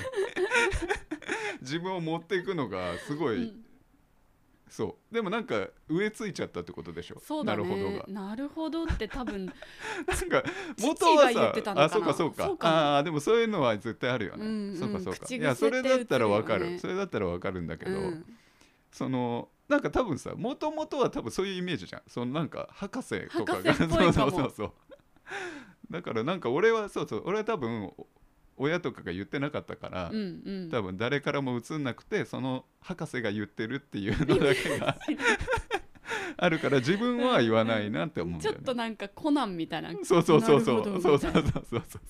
[1.61, 3.64] 自分を持っていくのがすごい、うん
[4.69, 5.13] そう。
[5.13, 7.19] でもなんか植えついちゃったってことでしょ？
[7.19, 7.63] そうだね。
[7.63, 8.05] なるほどが。
[8.07, 10.43] なるほどって多分 なんか
[10.75, 12.45] 父 元はさあそうかそうか。
[12.45, 12.95] そうかも。
[12.97, 15.33] あでもそういうのは絶対あるよね、うんうんそうかそうか。
[15.33, 16.79] いやそれだったらわかる、ね。
[16.79, 18.25] それだったらわかるんだけど、うん。
[18.91, 22.01] そのなんか多分さもともとは多分そういうイメージじゃん。
[22.07, 23.73] そのなんか博士とかが。
[23.75, 24.71] そうそうそうそう。
[25.89, 27.23] だからなんか俺はそうそう。
[27.25, 28.07] 俺は多分お
[28.57, 30.69] 親とかが言ってなかったから、うんうん。
[30.71, 34.97] 多分誰からも映んなくてその博士が言ってるっていうのだけが
[36.37, 38.57] あるから自分は言わないなって思うんだよね。
[38.57, 39.91] ちょっとなんかコナンみたいな。
[40.03, 40.83] そうそうそうそう。
[41.01, 42.01] そうそうそうそうそう。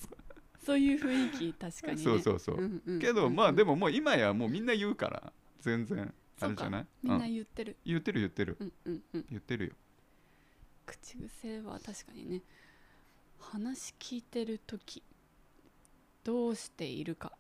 [0.65, 2.03] そういう雰囲気確かにね。
[2.03, 5.31] そうそうそう、んうんけどまあでもももう今やもうみんな言うから
[5.62, 6.86] 全然あれじゃない？
[7.03, 7.75] みんなうん言ってる。
[7.86, 8.58] 言ってる言ってる。
[8.60, 9.25] うんうんうん。
[9.29, 9.73] 言ってるよ。
[10.88, 12.41] 口癖は確かにね。
[13.39, 15.03] 話聞いてる時
[16.25, 17.31] どうしているか。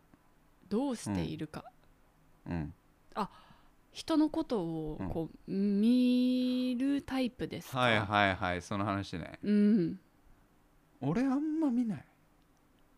[0.69, 1.63] どうしているか、
[2.47, 2.73] うん。
[3.91, 7.79] 人のことをこう、見るタイプですか？
[7.79, 9.39] はいはいはいその話ね。
[9.43, 9.99] うん。
[11.01, 12.05] 俺あんま見ない。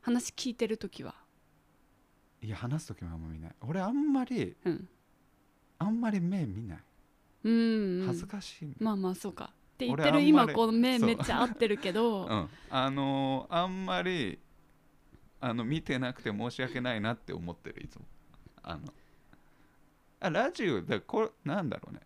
[0.02, 1.16] 話聞いてる時は？
[2.42, 3.56] いや話す時もあんま見ない。
[3.62, 4.88] 俺あんまりうん。
[5.80, 6.80] あんまり目見ない。
[7.44, 7.54] うん、
[8.02, 8.74] うん、恥ずかしい。
[8.80, 9.46] まあまあそうか。
[9.46, 14.40] って言っ俺てる今こう目めっちゃ合ってるけど、 うん、あのーあんまり
[15.40, 18.06] あの見てなくて申し訳ないなって思ってるいつも。
[18.64, 18.82] あの
[20.20, 22.02] あラジオだこれなんだろうね。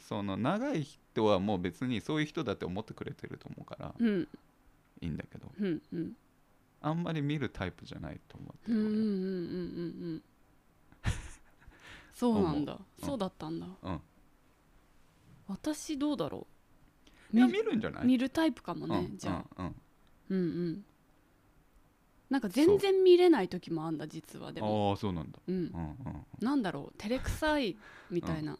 [0.00, 4.28] その長い人はもう別にそういう人だって思ってくれてると思うからうん。
[5.00, 6.12] いいんだけどうんうん。
[6.80, 9.12] あんまり見るタイプじゃないと思ってるうんうんうんうんう
[10.16, 10.22] ん。
[12.14, 12.76] そうなんだ、う。
[12.76, 13.06] ん。
[13.06, 13.66] そうだったんだ。
[13.82, 14.00] 俺うん。
[15.48, 16.46] 私どうだろ
[17.32, 17.36] う。
[17.36, 18.06] 見見るんじゃない？
[18.06, 19.74] 見るタイプかもね、うんじゃあ、うんうん。
[20.30, 20.84] うんうん
[22.30, 24.90] なんか全然見れない時もあんだ実はでも。
[24.90, 25.38] ああそうなんだ。
[25.46, 25.54] うん。
[25.54, 27.76] うんうんなんだろう照れくさい
[28.10, 28.58] みたいな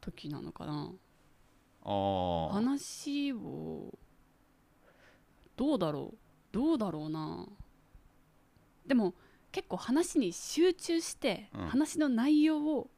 [0.00, 0.92] 時なのかな、
[1.84, 3.92] ああ話を
[5.56, 6.16] どうだろう。
[6.52, 7.46] どうだろうな。
[8.86, 9.14] でも
[9.50, 11.68] 結構話に集中して、うん。
[11.68, 12.90] 話の内容を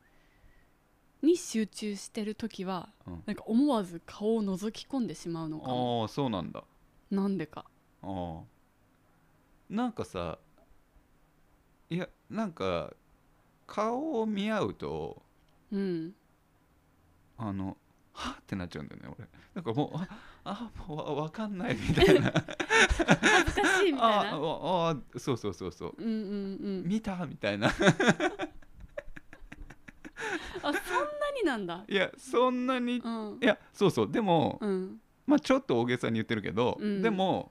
[1.22, 3.22] に集中してる時は、うん。
[3.26, 6.02] なんか思わず顔を覗き込んでしまうのかも。
[6.02, 6.64] ああそうなんだ。
[7.10, 7.64] なんでか。
[8.02, 8.40] ああ
[9.70, 10.38] なんかさ
[11.90, 12.92] いやなんか
[13.66, 15.22] 顔を見合うと
[15.72, 16.14] うん。
[17.37, 17.77] あの
[18.12, 18.40] はっ？
[18.40, 19.29] ってなっちゃうんだよね俺。
[19.55, 20.09] なんかもうあ
[20.44, 22.33] あもうわわかんないみたいな。
[22.79, 25.94] 恥ずかしいみたいあなああそうそうそうそう。
[25.98, 26.16] うんうんう
[26.83, 26.85] ん。
[26.85, 27.27] 見た？
[27.27, 27.68] みたいな。
[27.68, 27.72] あ
[30.62, 31.85] そんなになんだ。
[31.88, 33.38] いやそんなにうん。
[33.42, 34.11] いやそうそう。
[34.11, 35.00] でも、うん。
[35.27, 37.03] まあちょっと大げさに言ってるけど、うん。
[37.03, 37.50] でも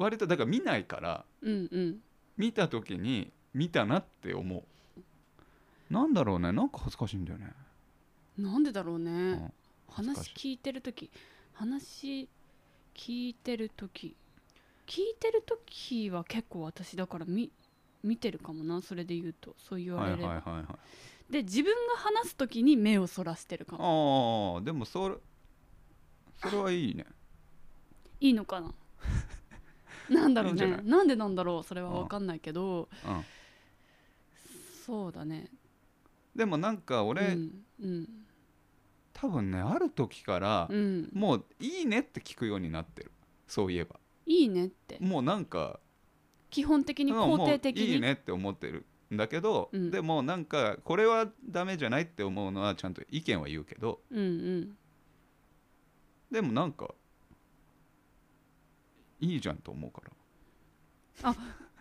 [0.00, 2.00] 割とだから見ないからうんうん。
[2.38, 5.92] 見た時に見たなって思う。
[5.92, 7.52] なんだろうねなんか恥ずかしいんだよね、
[8.38, 9.52] なんでだろうね、うん。
[9.88, 11.10] 話聞いてる時
[11.52, 12.28] 話
[12.94, 14.16] 聞いてる時
[14.86, 17.50] 聞いてる時は結構私だから見
[18.02, 19.54] 見てるかもなそれで言うと。
[19.58, 20.66] そう言わはいれれば、はいはいはい
[21.30, 24.56] で自分が話す時に目をそらしてるかも。
[24.56, 25.14] ああでもそれ
[26.42, 27.06] それはいいね。
[28.20, 28.74] いいのかな？
[30.14, 30.80] なんだろうね。
[30.82, 31.62] なんでなんだろう？
[31.62, 32.88] それは分かんないけど。
[33.06, 33.24] うん。
[34.84, 35.48] そうだね。
[36.34, 38.08] でもなんか俺、うんうん、
[39.12, 43.12] 多分ねある時からう、ん、もういいねって聞くようになってる。
[43.46, 44.00] そういえば。
[44.26, 44.98] いいねって。
[45.00, 45.80] もうなんか
[46.50, 47.84] 基本的にうん肯定的に？
[47.86, 49.90] いいねって思ってるんだけど、うん。
[49.90, 54.02] でもなんかこれはダメじゃないって思うのはちゃんと意見は言うけど。
[54.10, 54.76] うんうん。
[56.30, 56.94] でもなんか
[59.20, 60.10] いいじゃんと思うから。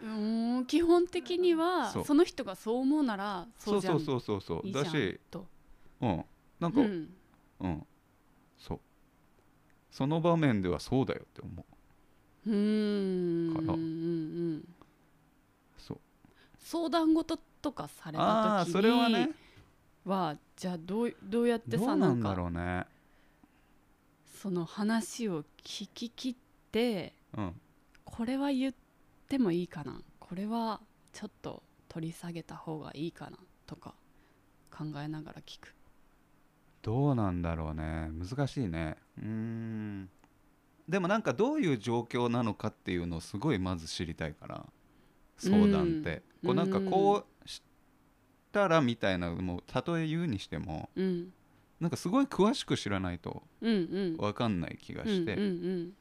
[0.01, 3.99] うーん基本的にはその人がそう思うならそそううじゃん。
[3.99, 5.45] そうそうそうそういいじゃんだしと
[6.01, 6.25] うん。
[6.59, 7.09] なんかうん。
[7.61, 7.87] うん、
[8.57, 8.79] そう。
[9.91, 11.65] その場面ではそうだよって思
[12.45, 12.49] う。
[12.49, 13.55] うーん。
[13.55, 13.83] かなうんう
[14.57, 14.75] ん。
[15.77, 15.99] そう。
[16.59, 19.29] 相談事とかされあた時あーそれはにね。
[20.05, 22.85] はじゃあどうどうやってさどうなんだかろうね。
[24.41, 26.35] その話を聞き切っ
[26.71, 27.61] てうん。
[28.03, 28.73] これは言っ
[29.27, 30.01] てもいいかな。
[30.19, 30.81] これは
[31.13, 33.95] ちょっと取り下げた方がいいかなとか
[34.71, 35.75] 考えながら聞く。
[36.81, 38.09] どうなんだろうね。
[38.11, 38.97] 難しいね。
[39.17, 40.09] うーん。
[40.87, 44.65] でもなんかどういう状況なのかっていうのをすごいまず知りたいから。
[45.37, 46.47] 相談って、うん。
[46.47, 47.61] こうなんかこうし
[48.51, 51.33] たらみたいなのもたとえ言うにしてもうん。
[51.79, 53.77] なんかすごい詳しく知らないとうんう
[54.13, 54.17] ん。
[54.17, 55.49] 分かんない気がして、うんうんう
[55.85, 55.93] ん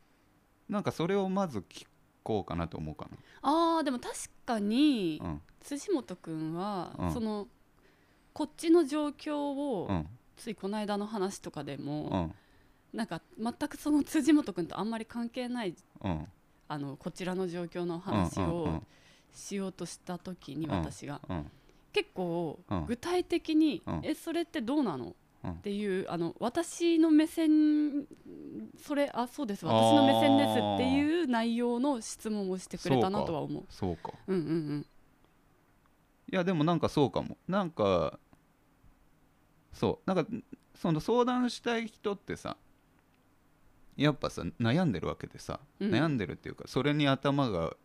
[0.69, 1.87] なんかそれをまず聞
[2.23, 3.09] こうかなと思うか
[3.43, 5.41] あーでも確かに、なうん。
[5.61, 7.13] 辻本くんは、うん。
[7.13, 7.49] その
[8.33, 10.07] こっちの状況を、うん。
[10.37, 12.33] ついこの間の話とかでうも、
[12.93, 12.97] ん。
[12.97, 16.27] なんか全くその 辻本くんとあんまり関係ないうん。
[16.71, 18.83] あのこちらの状況の話うんうんを
[19.33, 20.73] しようとした時にうん。
[20.73, 21.51] 私が、うん。
[21.93, 22.87] 結構うん。
[22.87, 24.01] 具体的に「うん。
[24.05, 25.15] えそれってどうなの?」うん
[25.47, 28.07] っていうあの私の目線
[28.77, 33.65] それあそうです私の目線ですっていう内容の質問をしてくれたなとは思う。
[33.69, 34.13] そうか。
[34.27, 34.87] うんうんうん。
[36.31, 37.39] いやでもなんかそうかも。
[37.47, 38.19] なんか
[39.73, 40.31] そうなんか
[40.75, 42.57] その相談したい人ってさ
[43.97, 45.91] やっぱさ悩んでるわけでさ、うん。
[45.91, 47.77] 悩んでるっていうかそれに頭が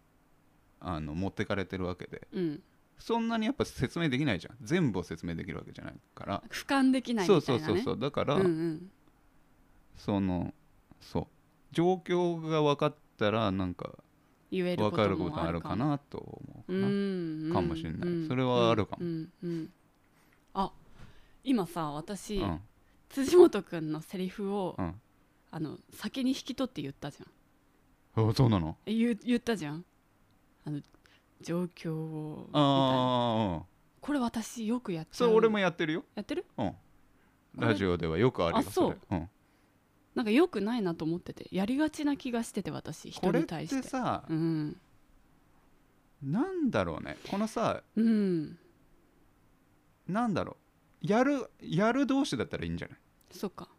[0.79, 2.27] あの持ってかれてるわけで。
[2.33, 2.63] うん
[2.99, 4.57] そんなにやっぱ説明できないじゃん。
[4.61, 6.43] 全部を説明できるわけじゃないから。
[6.49, 7.67] 俯瞰できないそうみたいなね。
[7.67, 8.91] そうそうそうだから、うんうん。
[9.97, 10.53] その
[11.01, 11.27] そう。
[11.71, 13.89] 状況が分かったらなんか
[14.51, 18.09] 言える分かるこもとあるかななと思うかうな、んかもしれない。
[18.09, 19.05] うんそれはあるかも。
[19.05, 19.69] うんうん
[20.53, 20.71] あ
[21.43, 22.59] 今さ私、うん。
[23.09, 24.95] 辻本くんのセリフを、うん。
[25.51, 28.29] あの先に引き取って言ったじゃん。
[28.29, 28.77] あそうなの？
[28.85, 29.85] え言う言ったじゃん。
[30.65, 30.81] あの
[31.43, 33.65] 状況をああ
[34.01, 35.15] これ私よくやっちゃう。
[35.15, 36.03] それ俺もやってるよ。
[36.15, 36.45] やってる？
[36.57, 36.69] うん。
[36.71, 36.75] こ
[37.59, 37.67] れ？
[37.67, 38.91] ラジオではよくあるよあそう。
[38.91, 38.97] れ。
[39.11, 39.29] うん、
[40.15, 43.81] なんかよくないなと思っててやりがちな気がしてて私人これっに対して。
[43.81, 44.77] てさ、うん。
[46.23, 47.17] なんだろうね。
[47.29, 48.57] このさうん。
[50.07, 50.57] なんだろ
[51.03, 51.07] う。
[51.07, 52.97] やるやる同士だったらいいんじゃない？
[53.31, 53.69] そっか。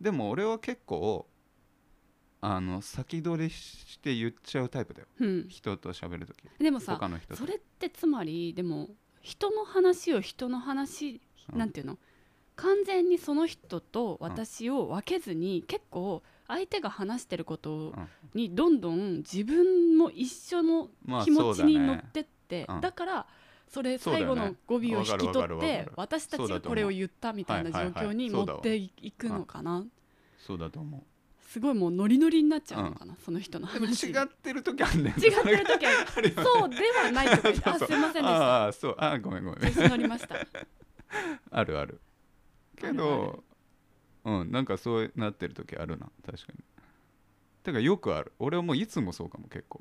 [0.00, 1.26] でも俺は結構
[2.40, 5.08] あの先取りして言っちゃうタイプだよ。
[5.20, 5.46] うん。
[5.48, 7.36] 人と喋るときでもさ他の人と。
[7.36, 8.90] それってつまりでも
[9.22, 11.20] 人の話を人の話、
[11.52, 11.58] うん。
[11.58, 11.98] なんていうの？
[12.56, 18.08] 完全にその人と私を分けずに、結構相手が話してることうん。
[18.34, 22.80] にどんどん自分も一緒のまあ気持ちに乗ってって、うん。
[22.80, 23.26] だから
[23.68, 29.84] それ最後の語尾を引き取って私たちがこれを言ったみたいな状況に持っていくのかな。
[30.38, 31.04] そうだと思
[31.48, 34.08] すごいもうノリノリになっちゃうのかな、その人のうでも話。
[34.08, 36.28] 違ってる時あんねん違ってる時はある。
[36.28, 38.28] よねそうではないとかあすいませんでした。
[38.28, 38.94] ああそう。
[38.98, 39.74] あごめんごめん。
[39.74, 40.36] 乗りました。
[41.50, 42.02] あるある。
[42.76, 43.42] けど
[44.24, 46.10] うんなんかそうなってる時あるな。
[46.22, 46.62] 確かに。
[47.62, 48.32] てかよくある。
[48.38, 49.78] 俺はもういつもそうかも結構。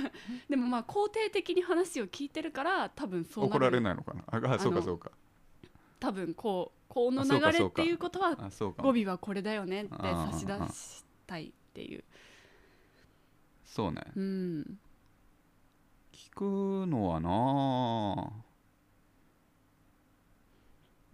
[0.48, 3.56] でもまあ肯定的に話を聞いてるから多分そうなる。
[3.56, 4.24] 怒られないのかな。
[4.26, 5.10] ああそうかのそうか。
[5.98, 8.34] 多分こうこの流れっていうことは
[8.78, 12.02] 語尾はこれだよねって差し出したいっていう。
[13.64, 14.02] そうね。
[14.16, 14.78] うん。
[16.12, 18.50] 聞くのはなあ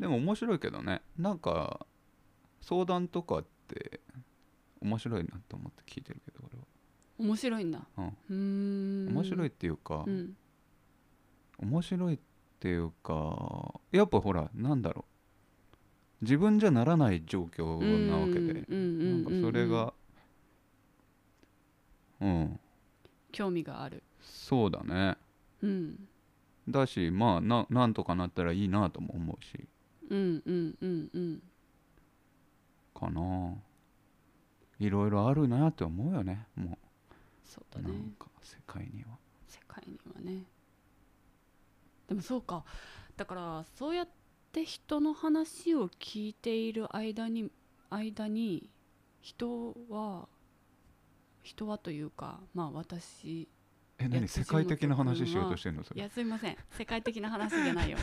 [0.01, 1.03] でも面白いけどね。
[1.19, 1.87] なんか
[2.63, 4.01] 相談とかって
[4.81, 6.47] 面白いなと思って聞いてるけど
[7.19, 7.87] 面白いんだ。
[7.97, 9.07] 俺は、うん。
[9.07, 10.37] ん、面白いっていうか、うん。
[11.59, 12.19] 面白いっ
[12.61, 15.05] ていうかやっぱほらなんだろ
[16.23, 16.25] う。
[16.25, 19.25] 自分じゃならない状況なわけで、うん。
[19.25, 19.93] なんかそれが
[22.21, 22.61] うん。
[23.33, 24.03] 興味がある。
[24.21, 25.17] そうだね。
[25.63, 26.09] うん。
[26.69, 29.67] だしまあななんとかなったらいいなとも思うし。
[30.11, 31.43] うんうんうんうん。
[32.95, 33.55] かな。
[34.79, 36.47] いろいろあるなって思うよね。
[36.55, 36.79] も
[37.45, 37.91] そうだね。
[37.91, 39.19] うなんか世界には。
[39.49, 40.45] 世界にはね。
[42.09, 42.65] でもそうか。
[43.17, 44.09] だからそうやっ
[44.53, 47.51] て人の話を聞いている間に
[47.91, 48.69] 間に
[49.21, 50.29] 人は
[51.47, 53.49] 人はというかまあ私
[53.99, 54.27] え何？
[54.29, 56.01] 世界的な話しようとしてんのそれ。
[56.01, 56.57] いやすいません。
[56.77, 57.99] 世界的な話じゃないよ。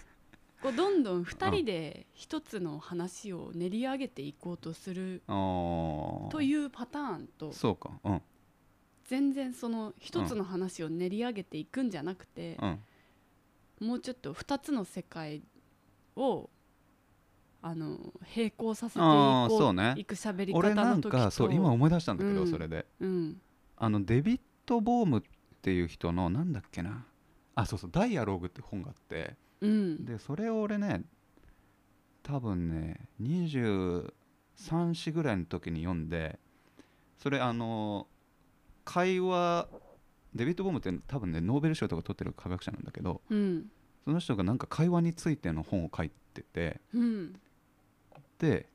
[0.62, 8.00] こうどんどん2人で一つの話を練り上げていこうとするというパターンとそうか。
[8.02, 8.22] うん。
[9.04, 12.66] 全然その一つの話を練り上げていくんじゃなくて、う
[13.84, 13.86] ん。
[13.86, 15.42] もうちょっと2つの世界
[16.16, 16.50] を
[17.60, 17.98] あの
[18.36, 23.40] 並行させていこうねいく喋り方俺なんかそう今思い出したんだけど、うんそれでうん
[23.76, 25.22] あのデビッド・ボームっ
[25.62, 27.04] ていう人のなんだっけな
[27.54, 31.02] あそうそう「ダイアログ」って本があってうんでそれを俺ね
[32.22, 34.10] 多分ね23
[34.64, 36.38] 歳ぐらいの時に読んで
[37.18, 38.06] それあの
[38.84, 39.68] 会話
[40.34, 43.70] デビッド・ボームって多分ねノーベル賞とか取ってる科学者なんだけどうん
[44.04, 47.34] その人がなんか会話についての本を書いててうん
[48.38, 48.68] で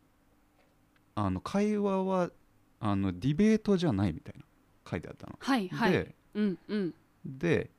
[1.15, 2.29] あの会話は
[2.79, 4.43] あのディベートじゃないみたいな
[4.89, 5.35] 書いてあったの。
[5.39, 5.91] はいはい。
[5.91, 6.93] でうんうん。
[7.25, 7.69] で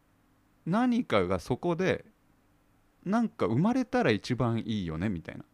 [0.67, 2.05] 何かがそこで
[3.05, 5.45] なんか生まれたら一番いいよねみたいな。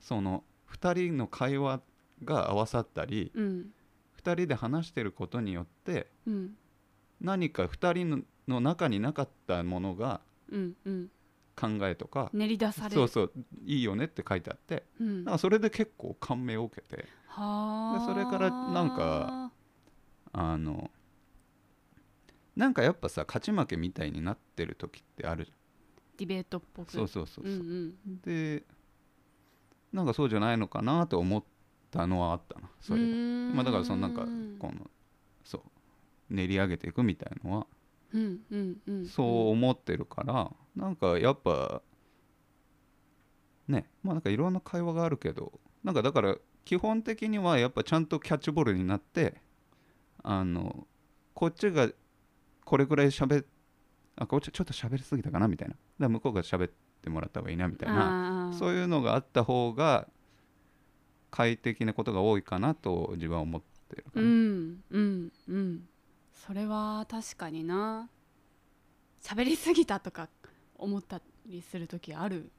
[0.00, 1.80] その2人の会話
[2.24, 3.70] が合わさったりうん。
[4.22, 6.56] 2人で話してることによってうん。
[7.20, 10.20] 何か2人のの中になかったものが
[10.50, 11.10] うんうん
[11.58, 12.94] 考えとか練り出される。
[12.94, 13.32] そうそう
[13.64, 15.24] いいよねって書いてあってうん。
[15.24, 18.06] なんかそれで結構感銘を受けてはあ。
[18.06, 19.50] でそれからなんか
[20.32, 20.90] あの
[22.54, 25.44] なんかやっぱさ勝ち負けみたいになってる時ってある。
[25.46, 25.52] じ
[26.18, 26.92] ディベートっぽく。
[26.92, 28.64] そうそうそうそう、んうんで
[29.92, 31.42] なんかそうじゃないのかなと思っ
[31.90, 34.26] たのはあったなそれまあだからそのなんか
[34.58, 34.90] この
[35.44, 35.62] そう
[36.34, 37.66] 練り上げていくみたいのは。
[38.12, 39.06] うんうんうん。
[39.06, 41.82] そう思ってるからなんかやっぱ
[43.66, 45.52] ねまあなんかいろんな会話があるけど
[45.82, 49.40] なんかだから基本的にはやっぱちゃんとキャッチボールになって
[50.22, 50.86] あの
[51.34, 51.88] こっちが
[52.64, 53.46] これぐらい喋っ
[54.16, 55.74] あこっちちょっと喋りすぎたかなみたいな。
[55.74, 56.70] だから向こうが喋っ
[57.02, 60.08] てもらった方がいいなみたいなそういうのがあった方が
[61.30, 65.88] 快適なことが多いかなと自分は思ってるかうな、んうんうん。
[66.34, 68.08] それは確かにな。
[69.22, 70.28] 喋りすぎたとか
[70.78, 72.50] 思ったりする時ある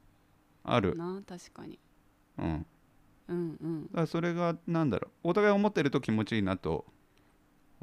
[0.62, 1.78] ある、な確かに。
[2.38, 2.66] うん、
[3.28, 3.82] うんうん。
[3.86, 6.84] だからそれがなんだろうお互い思ってると気持ちいいなと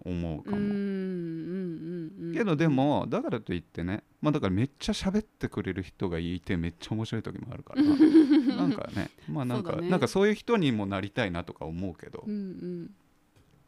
[0.06, 2.34] 思うかも、うんうんうんうん。
[2.34, 7.82] けどでもだからといってねまあだからめっちゃ喋ってくれる人がいてめっちゃ面白い時もあるから。
[8.56, 9.90] なんかねまあなんかそうだね。
[9.90, 12.24] なんかそういう人にもなりたいなとか思うけど。
[12.26, 12.96] うんうん。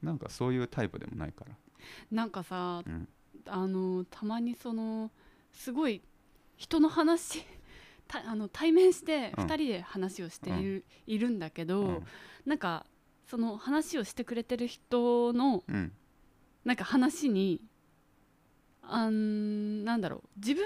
[0.04, 1.56] なんかそういうタイプでもないから。
[2.12, 3.08] なんかさうん。
[3.46, 5.10] あのたまにその
[5.52, 6.02] すごい
[6.60, 7.45] 人の話
[8.07, 9.45] たあの対面してうん。
[9.45, 12.03] 2人で話をしている,、いるんだけど、うん。
[12.45, 12.86] なんか
[13.26, 15.91] その話をしてくれてる人のうん。
[16.66, 17.62] なんか話に
[18.84, 20.66] あんなんだろう自分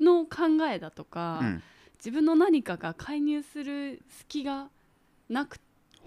[0.00, 1.62] の考えだとか、うん。
[1.98, 4.68] 自分の何かが介入する隙が
[5.28, 5.58] なく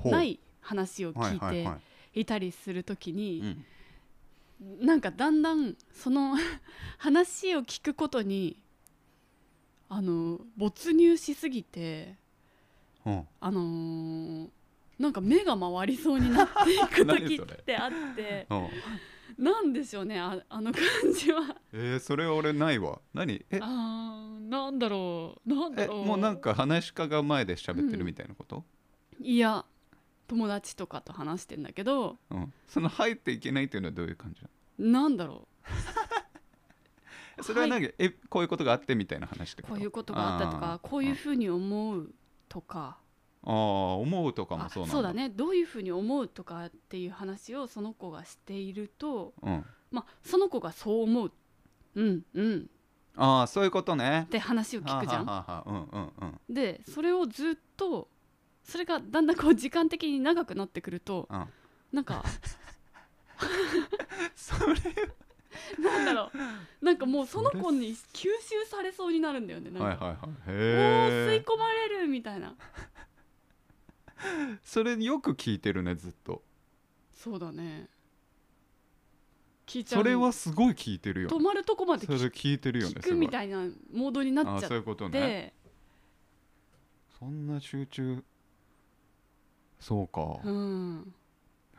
[0.05, 1.79] ない話を聞いては
[2.13, 3.57] いたりするときに、
[4.61, 4.85] うん。
[4.85, 6.37] なんかだんだんその
[6.97, 8.60] 話を聞くことに
[9.93, 12.15] あの没入しすぎて
[13.05, 13.27] うん。
[13.41, 14.47] あのー
[14.97, 18.47] なんか目が回りそうになっていく何時ってあって。
[18.49, 18.69] うん。
[19.43, 20.83] なんでしょうねああの感
[21.17, 21.57] じは。
[21.73, 22.99] えー、それ俺ないわ。
[23.13, 23.43] 何？
[23.49, 23.59] え？
[23.61, 25.49] あーなんだろう。
[25.53, 26.05] なんだえろう。
[26.05, 28.63] もうなんか話し家が前で喋ってるみたいなこと、
[29.19, 29.65] いや
[30.27, 32.17] 友達とかと話してんだけど。
[32.29, 32.53] うん。
[32.67, 34.41] その入っていけないっていうのはどういう感じ
[34.77, 35.47] ななんだろの
[37.41, 39.73] それは何、えこういうことがあってみたいな話ってこと？
[39.73, 42.13] うこういうことがあったとかこういうふうに思う
[42.49, 42.97] とか。
[43.43, 44.93] あーあー思うとかもあそうなんだ。
[44.93, 45.29] そうだね。
[45.29, 49.65] どういうふうに思うとかっていう話をその子がしていると、うん。
[49.89, 51.31] まあ、その子がそう思う。
[51.95, 52.69] うんうん。
[53.17, 54.25] ああそういうことね。
[54.27, 55.25] って話を聞くじゃん。
[55.25, 56.53] はあはあはあうんうんうん。
[56.53, 58.09] でそれをずっと
[58.63, 61.47] それがだんだんこう時間的に長くなってくるとうん。
[61.91, 62.23] なんか
[64.35, 64.75] それ
[65.79, 66.37] なんだろう。
[66.85, 68.29] なんかもうその子に吸収
[68.65, 70.19] されそうになるんだよねなんか、はいはいはい。
[70.19, 70.29] おー。
[70.29, 72.55] へえ吸い込まれるみたいな。
[74.63, 76.43] それよく聞いてるねずっと。
[77.13, 77.89] そうだね。
[79.65, 80.01] 聞いちゃう。
[80.01, 83.59] それはすごい聞いてるよ止まるとこまでそれ聞聞いてるよね聞くみたいな
[83.91, 85.11] モードになっちゃっあそういうことね。
[85.11, 85.53] て、
[87.19, 88.23] そんな集中。
[89.81, 91.13] そうか、うん、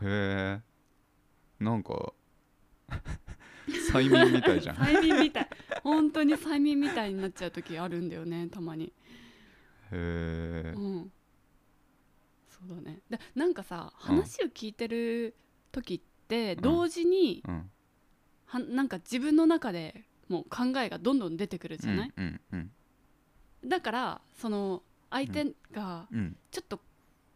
[0.02, 0.60] へえ
[1.60, 2.12] なんか
[3.92, 4.76] 催眠みたいじゃん。
[4.76, 5.48] へ催眠みたい。
[5.82, 8.92] 本当に催眠みたいになっちゃう時あるんだよねたまに、
[9.90, 11.12] えうん、
[12.48, 13.00] そうだね。
[13.10, 15.34] でなんかさうん話を聞いてる
[15.70, 16.60] 時ってん。
[16.60, 17.70] 同時に、うん。
[18.46, 22.70] はなんか自分の中でもう考えがどんどん出てくるじゃない、うんうん
[23.64, 26.18] だからその相手がうん。
[26.18, 26.80] うんちょっと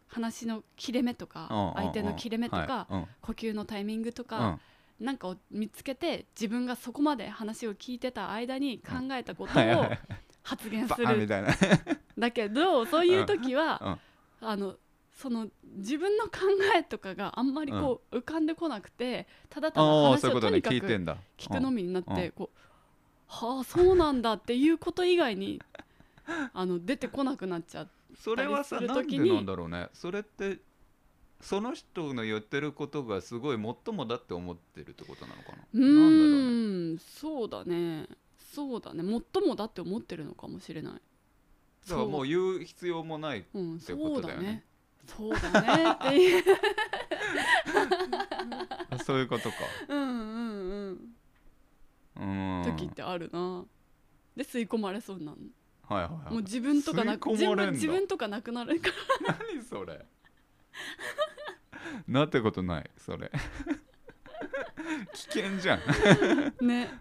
[0.08, 2.86] 話の切れ目とかうん相手の切れ目とか
[3.20, 4.60] 呼吸のタイミングとうか
[5.00, 9.90] んなんかを見つけて自分がそこまで話を聞いてた間に考えたことを
[10.42, 11.48] 発言するたいな。
[12.18, 14.00] だけどそういう時は、
[14.42, 14.48] うん。
[14.48, 14.76] あの
[15.12, 16.30] その自分の考
[16.76, 22.14] えとかがあんまりこう浮かんでこなくてただただ話をとにかく聞くのみになっうん。
[22.14, 22.58] てこう
[23.26, 25.60] はあそうなんだっていうこと以外に
[26.52, 29.88] あの出てこなくなっちゃうそれはさたりすなんでなんだろうね。
[29.94, 30.58] それって
[31.40, 35.58] その人の言ってることがすごい最もだって思ってるってことなのかな？
[35.74, 35.94] うなん。
[35.94, 38.06] だろうねそうだね。
[38.54, 39.02] そうだね。
[39.34, 40.92] 最もだって思ってるのかもしれない。
[41.88, 42.24] だからもう。
[42.24, 44.34] う、言う必要もないうん、てこそうだね。
[44.34, 44.64] とだよね。
[45.06, 46.44] そうだねっていう。
[49.04, 49.56] そういうことか。
[49.88, 51.16] うんうん
[52.16, 52.60] うん。
[52.60, 52.76] うん。
[52.76, 53.64] 時ってあるな。
[54.36, 55.38] で吸い込まれそうになる
[55.82, 56.32] はいはいはい。
[56.32, 58.90] もう自分とかなく自分自分とかなくなるか
[59.52, 60.04] 何それ
[62.08, 63.30] なってことないそれ。
[65.12, 65.80] 危険じゃん。
[65.80, 67.00] ら ね。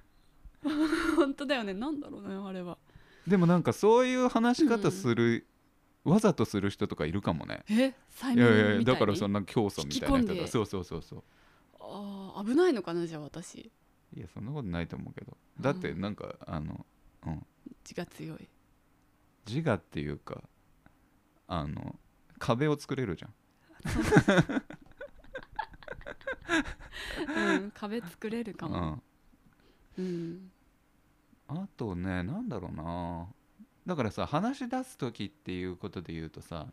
[1.15, 1.73] 本当だよね。
[1.73, 2.77] なんだろうねあれは。
[3.27, 5.47] でもなんかそういう話し方する、
[6.03, 7.63] わざとする人とかいるかもね。
[7.69, 7.93] え？
[8.15, 11.23] 催いやいやいやだからそんな競争みたいな人がそうそうそうそう。
[11.79, 13.71] あー危ないのかなじゃあ私。
[14.15, 15.37] いやそんなことないと思うけど。
[15.59, 16.85] だってなんか、あの、
[17.25, 17.45] うん、
[17.83, 18.49] 血が強い。
[19.47, 20.43] 自我っていうか
[21.47, 21.99] あの
[22.39, 23.33] 壁を作れるじゃん
[27.37, 29.01] うん壁作れるかも。
[29.97, 30.05] うん。
[30.05, 30.51] うん、
[31.47, 33.27] あとねなんだろうな。
[33.85, 36.67] だからさ話し出す時っていうことで言うとさ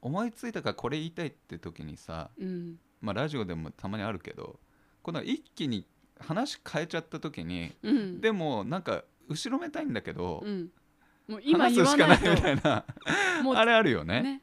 [0.00, 2.78] 思いついたからこれ言いたいって時にさうん。
[3.00, 4.58] まあラジオでもたまにあるけど
[5.02, 5.86] この一気に
[6.20, 8.20] 話変えちゃった時にうん。
[8.20, 10.70] でもなんか後ろめたいんだけど、うん。
[11.26, 12.84] もう今話すしかない言わないとみたいな。
[13.42, 14.22] もうあれあるよね。
[14.22, 14.42] ね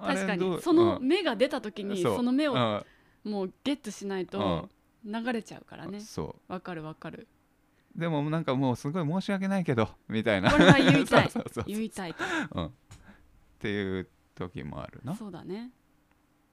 [0.00, 2.56] 確かにそのうん目が出た時にその目をう。
[2.56, 2.84] ん
[3.24, 4.68] もうゲットしないと
[5.04, 6.00] 流れちゃうからね。
[6.00, 7.28] そわかるわかる。
[7.96, 10.50] うでもなんかもうすごい申し訳ないけどみたいな。
[10.50, 11.30] これは言いたい。
[11.66, 12.24] 言いたいと。
[12.52, 12.70] うん、っ
[13.58, 15.14] ていう時もあるな。
[15.14, 15.70] そうだね。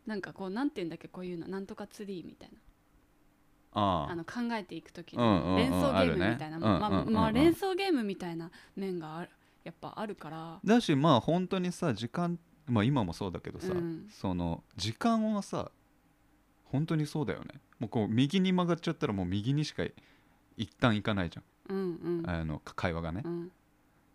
[0.06, 1.48] なんかこうなんて言うんだっけこういうの。
[1.48, 2.58] なんとかツリーみたいな。
[3.74, 4.16] ああ。
[4.16, 7.14] の考えていく時の連想ゲームみたいな、まあうんうんうんうん。
[7.14, 9.30] まあ連想ゲームみたいな面がある
[9.64, 10.60] やっぱあるから。
[10.64, 14.08] だしまあ本当にさ時間まあ今もそうだけどさ、うん。
[14.10, 15.72] その時間はさ
[16.66, 17.62] 本当にそうだよね。
[17.80, 19.84] もうこう右に曲がっちゃったらもう右にしか
[20.58, 22.30] 一旦行かないじゃん、うんうん。
[22.30, 23.22] あの会話がね。
[23.24, 23.52] う、ん。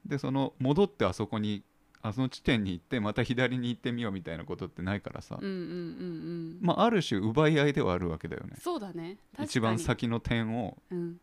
[0.06, 1.62] でその戻ってあそこに
[2.02, 6.58] あその地点に行ってまた左に行ってみようみたいなことってないからさ、うんうんうんうん。
[6.60, 8.56] まあある種奪い合いではあるわけだよね。
[8.60, 9.18] そうだね。
[9.40, 11.20] 一番先の点をうん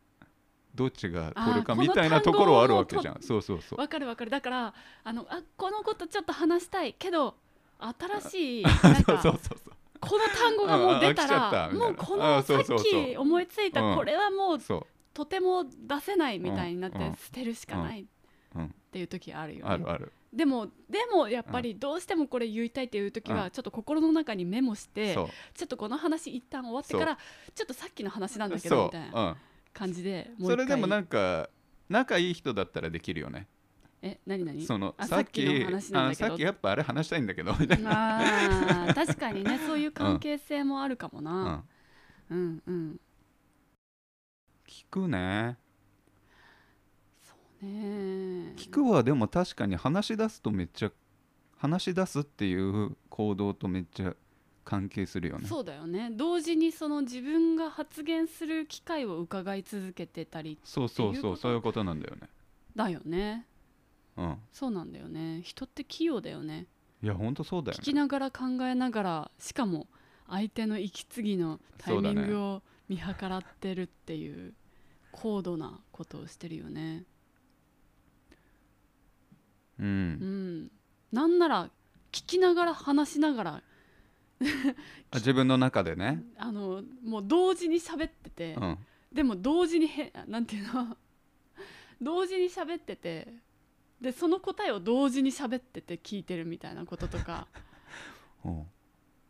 [0.76, 3.22] どっちが取るかみたいなところはあるわけじゃん。
[3.22, 3.80] そうそうそう。
[3.80, 4.32] わかるわかる。
[4.32, 7.36] だからあのあこのことちょっと話したいけど
[7.80, 9.40] 新しいなん そうかそうそう。
[9.44, 13.96] そうこの単語がもう出たらもうこあのさっき思いついたうん。
[13.98, 14.86] これはもうそう。
[15.14, 18.06] とても出せないみたいになってうん捨てるしかないっ
[18.56, 19.72] うんていう時あるよね。
[19.72, 25.28] あるあるでもでもやっぱりどうしてもこれ言いたいっていう時うんはちょっと心の中にメモしてちょ
[25.64, 27.18] っとこの話一旦終わってから
[27.56, 29.36] ちょっとさっきの話なんだけどみたいな
[29.80, 31.50] 感じでうん、それでもんなんか
[31.88, 33.48] 仲いい人だったらできるよね。
[34.02, 34.66] え何何？
[34.66, 41.64] そのあさっきあさっきやっぱあれ話したいんだけどみたいな、あー確かにねそういう関係性もあるかもう、なん。
[42.30, 43.00] うんうん。
[44.68, 45.58] 聞くね。
[47.62, 47.64] ね。
[47.64, 50.92] え聞くはでも確かに話し出すとめっちゃ
[51.58, 54.14] 話し出すっていう行動とめっちゃ
[54.70, 55.48] 関係するよね。
[55.48, 56.12] そうだよね。
[56.12, 62.30] 同時にその自分が発言する機会を伺い続けてたりそうそうそうそういうことなんだよね。
[62.76, 63.48] だよね。
[64.16, 64.38] うん。
[64.52, 65.42] そうなんだよね。
[65.42, 66.68] 人って器用だよね。
[67.02, 69.88] いやほんとそうだよ聞ねきながら考えながらしかも
[70.28, 74.54] 相手の息継ぎのタイミングを見計らってるっていう
[75.12, 77.06] 高度なことをしてるよね。
[79.80, 80.72] ううんん。
[81.12, 81.72] なんなら
[82.12, 83.64] 聞きながら話しながら
[85.12, 86.24] あ 自分の中でね。
[86.38, 88.78] あのもう同時に喋ってて、うん。
[89.12, 90.98] でも同時にへなんていうの？
[92.02, 93.34] 同時に喋ってて。
[94.00, 97.48] でその答えを同時に喋ってて聞いてるみたいなこととか。
[98.46, 98.68] うん。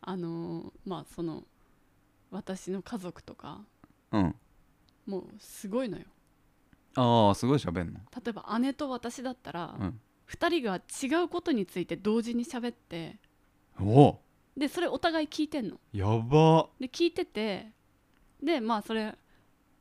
[0.02, 1.44] あのまあその
[2.30, 3.66] 私の家族とか。
[4.12, 4.36] うん。
[5.08, 6.06] もうすごいのよ。
[6.96, 8.00] ああすごい喋んの。
[8.24, 10.00] 例えば姉と私だったら、うん。
[10.28, 13.20] 2人が違うことについて同時に喋って。
[13.80, 14.22] おお
[14.60, 15.80] でそれお互い聞いてんの。
[15.94, 16.68] やば。
[16.82, 17.72] で聞いてて
[18.44, 19.16] でまあそれ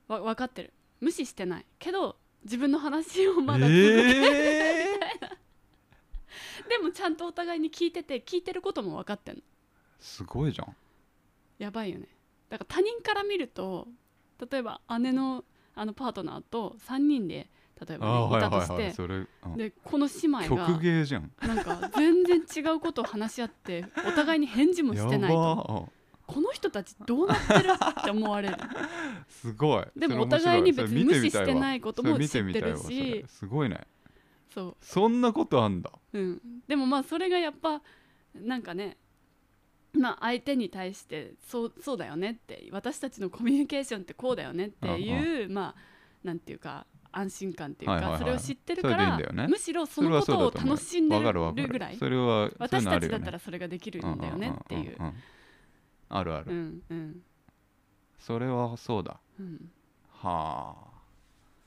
[0.07, 0.73] わ分かってる。
[1.01, 1.67] 無視してない。
[1.81, 5.01] けど自分の話をまだ続けええ
[6.71, 9.43] でもちゃんとお互いに聞いてて聞いてることも分かってんの。
[9.99, 10.77] すごいじゃん。
[11.59, 12.07] やばいよね。
[12.49, 13.89] だから他人から見ると
[14.49, 17.51] 例えば姉のあのパートナーと3人で
[17.87, 18.83] 例えば、ね、いいたとはいはい。
[18.83, 18.93] して。
[18.93, 19.57] それ、うん。
[19.57, 21.31] でこの姉妹曲が芸じゃん。
[21.41, 27.71] なんか全然違うことを話し合ってお互いに返事もしてないやとばこの人たちどうなってる
[28.01, 28.57] って思われる。
[29.29, 29.87] すごい。
[29.97, 33.25] でもお互いに別に無視してないことも知ってるし。
[33.29, 33.87] すごいね。
[34.53, 35.91] そそんなことあんだ。
[36.13, 37.83] う、うん、でもまあそれがやっぱ
[38.35, 38.99] なんかね
[39.93, 48.21] まあ相手に対してそうそうだよねって私たちのコミュニケーションってこうだよねっていうまあなんていうか安心感っていうはいはいはい。
[48.21, 49.47] かそれを知ってるからんだよね。
[49.49, 54.97] むしろそのことを楽しんでるぐらいそれは私たちだったららそれができるんだよねっていう。
[56.11, 57.23] あるある、うんうん。
[58.19, 59.21] それはそうだ。
[59.39, 59.71] うん。
[60.11, 60.89] はあ。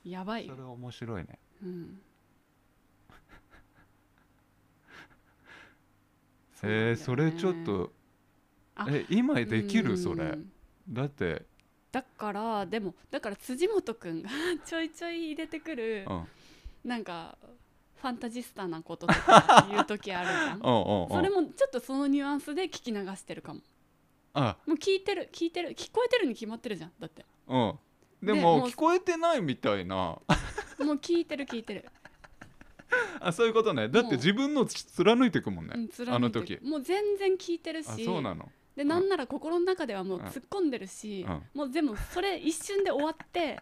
[0.03, 0.47] やばい。
[0.47, 1.39] よそれ、は面白いね。
[1.63, 2.01] うん、
[6.63, 7.93] えー、それちょっと
[8.75, 10.37] あえ今できうんるそれ。
[10.89, 11.45] だって
[11.91, 14.29] だからでもだから辻元くんが
[14.65, 16.27] ちょいちょい入れてくるうん。
[16.83, 17.37] なんか
[18.01, 20.59] ファンタジスタなこととか言う時あるじゃ ん。
[20.61, 23.61] それもちょっとそのニュアンスで聞き流してるかも。
[24.33, 24.57] あ。
[24.65, 27.79] もう聞いてる聞いてる聞こえてるに決まってるじゃんだってうん。
[28.21, 29.95] ででも聞こえてないみたいな。
[30.79, 31.85] もう聞いてる聞いてる、
[33.19, 33.87] あそういうことね。
[33.87, 35.73] だって自分の貫いていくもんね。
[35.75, 36.57] うん、貫あの時。
[36.61, 38.51] もう全然聞いてるあしそうなの
[38.81, 40.25] でなんなら心の中ではもううん。
[40.25, 41.43] 突っ込んでるし、うん。
[41.53, 43.61] もうでもそれ一瞬で終わって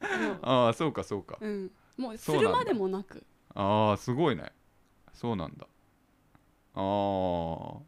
[0.00, 0.08] も
[0.42, 1.36] ああそうかそうか。
[1.40, 2.50] う,、うん、もうすそうなんだ。
[2.50, 3.22] るまでもなく。
[3.54, 4.52] ああすごいね。
[5.12, 5.66] そうなんだ。
[6.74, 6.80] ああ。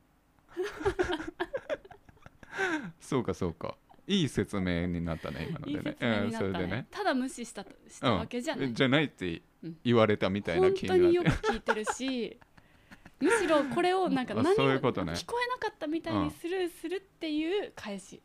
[3.00, 3.78] そうかそうか。
[4.06, 6.86] いい説明になったね今のいいでね説明になったね,、うんそれでね。
[6.90, 8.74] ただ無視したとしたわけじゃない、うん。
[8.74, 9.78] じゃないってうん。
[9.82, 11.46] 言われたみたいな本当によ気になって。
[11.46, 12.38] く聞いてるし
[13.20, 15.12] むしろこれをなんかあ何そういうことね。
[15.14, 18.22] 聞こえなかったみたいにスルーするっていう返し、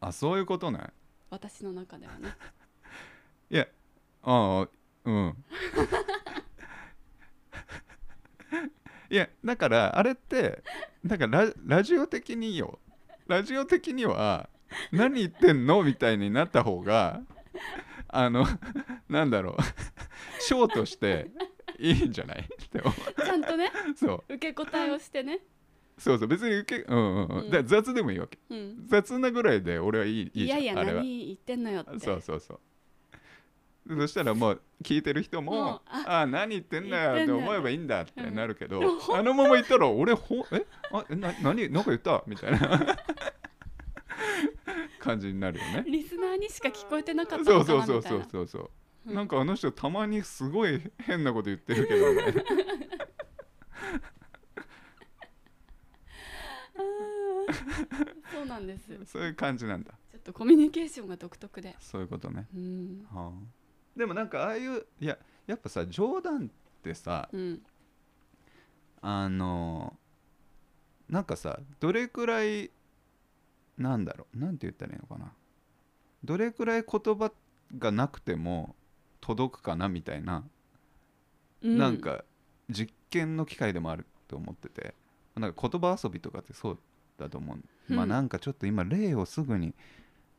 [0.00, 0.80] あそういうことね。
[1.30, 2.28] 私の中ではね。
[3.50, 3.66] いや
[4.22, 4.68] ああ
[5.04, 5.44] うん。
[9.10, 10.62] いやだからあれって
[11.04, 12.78] だからララジオ的によ。
[13.26, 14.48] ラジオ的には
[14.92, 17.22] 何言ってんのみたいになった方が
[18.08, 18.46] あの
[19.08, 19.62] なんだろう。
[20.42, 21.30] ショーとして
[21.78, 22.46] いいんじゃない？
[22.72, 24.34] でもちゃんとねそう。
[24.34, 25.40] 受け答えをしてね、
[25.98, 26.28] そうそう。
[26.28, 27.50] 別に受けうんうんうん、うん。
[27.50, 28.38] だ雑でもいいわけ。
[28.50, 30.62] うん、雑なぐらいで俺はいいいいじゃん。
[30.62, 31.02] いやいやあれは。
[31.02, 31.98] 何言ってんのよって。
[31.98, 32.60] そうそうそう。
[33.86, 38.86] そしたらもう聞いてる人ももうああ何言ってんだよって思えばいいんだってなるけど、うん。
[39.14, 40.64] あのまま言ったら俺ほえ？
[40.90, 42.24] あえな何なんか言った？
[42.26, 42.96] みたいな。
[45.00, 45.84] 感じになるよね。
[45.86, 48.62] リスナーにしか聞こえてなかったそうのかそうそうなみたいなそうそう。
[48.62, 48.70] そ
[49.06, 49.14] う、うん。
[49.14, 52.22] なんかあの人たまにすごい変なこと言ってるけど、ね、
[58.32, 58.88] そうなんです。
[58.88, 59.94] ちそういう感じなんだ。
[60.14, 61.76] ょっとコミュニケーションが独特で。
[61.80, 63.06] そういうことね、うん。
[63.12, 63.32] はあ、
[63.96, 66.48] でもなんかああいういややっぱさ冗談っ
[66.82, 67.62] てさうん。
[69.02, 69.96] あの
[71.10, 72.70] なんかさどれくらい
[73.76, 75.32] なんだろうなんて言ったらいいのかな。
[76.22, 77.32] どれくらい言葉
[77.76, 78.74] がなくても
[79.20, 80.44] 届くかなみたいな、
[81.62, 81.78] うん。
[81.78, 82.24] なんか
[82.70, 84.94] 実験の機会でもあると思ってて
[85.36, 86.78] なんか言葉遊びとかってそう
[87.18, 87.58] だと思う、
[87.90, 87.96] うん。
[87.96, 89.74] まあなんかちょっと今例をすぐに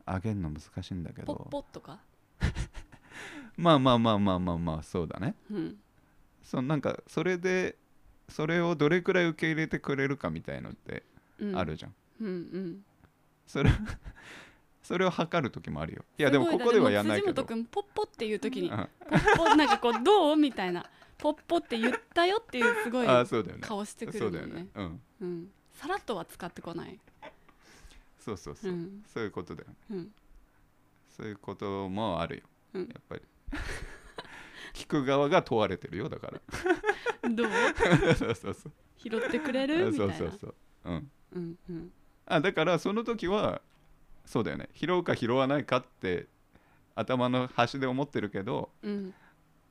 [0.04, 1.34] あげるの難しいんだけど。
[1.50, 1.98] ポッとか？
[3.56, 5.34] まあまあまあまあまあまあそうだね。
[5.50, 5.76] うん。
[6.42, 7.76] そのなんかそれで
[8.28, 11.02] それをどれくらい受け入れてくれるかみたいのって
[11.38, 11.58] うん。
[11.58, 12.84] あるじゃん、うんうん。
[13.46, 13.70] それ
[14.82, 16.04] それを測る時もあるよ。
[16.18, 17.42] いやでもここではやんないけど。
[17.42, 18.70] 辻本君ポッポっていう時に。
[18.70, 18.76] うん。
[18.76, 20.36] ポッポなんかこうどう？
[20.36, 20.86] みたいな
[21.18, 23.62] ポッポって言ったよっていうすごいあそうだよね。
[23.62, 24.62] 顔してくそうだよるもんね。
[24.64, 25.00] ねうん。
[25.20, 25.50] うん。
[25.74, 26.98] さらっとは使ってこない。
[28.18, 28.72] そうそうそう。
[28.72, 29.04] う、ん。
[29.12, 30.12] そういうことだようん。
[31.16, 32.42] そういうこともあるよ、
[32.74, 32.82] うん。
[32.82, 33.22] やっぱり。
[34.74, 36.40] 聞く側が問われてるよだから。
[37.30, 37.50] どう？
[38.14, 38.72] そうそうそう。
[38.98, 39.90] 拾ってくれる？
[39.90, 40.54] みたそいうなそうそう。
[40.84, 41.10] うん。
[41.32, 41.92] うんうん。
[42.26, 43.62] あだからその時は
[44.26, 44.68] そうだよね。
[44.74, 46.26] 拾うか拾わないかって
[46.94, 49.14] 頭の端で思ってるけどうん。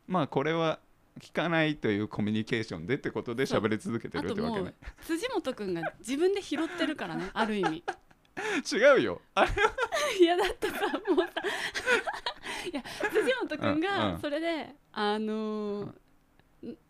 [0.07, 0.79] まあこれは
[1.21, 4.73] 聞かないというコミュニケーションでってことで喋り続けてるってわけね。
[5.05, 7.83] 辻本君が自分で拾ってるからね ある意味。
[8.71, 9.21] 違うよ。
[9.33, 9.51] あれ
[10.19, 10.75] いやだってさ
[11.09, 11.31] もうさ。
[12.71, 14.19] いや辻本君うんうがん。
[14.19, 15.93] それで、あのー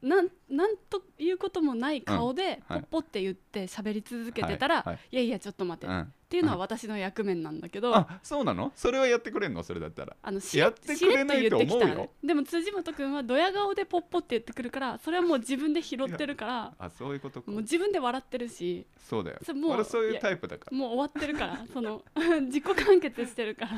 [0.01, 2.79] なんなんということもない顔ではい。
[2.81, 4.87] ポッポって言って喋り続けてたら、はい。
[4.87, 4.99] はい。
[5.11, 6.13] いやいやちょっと待て、っうん。
[6.29, 8.71] ていうのは私の役目なんだけど、ああそうなの？
[8.75, 9.63] それはやってくれんの？
[9.63, 10.15] それだったら。
[10.31, 12.09] のしやってくれないと思うよ。
[12.23, 17.51] でも辻本君はドヤ顔でポッポって言ってくるからそれはもう自分で拾ってるからあそういうことか。
[17.51, 18.85] もう自分で笑ってるし。
[19.09, 19.39] そうだよ。
[19.55, 20.77] もう俺そういうタイプだから。
[20.77, 22.03] もう終わってるからその
[22.47, 23.71] 自己完結してるから。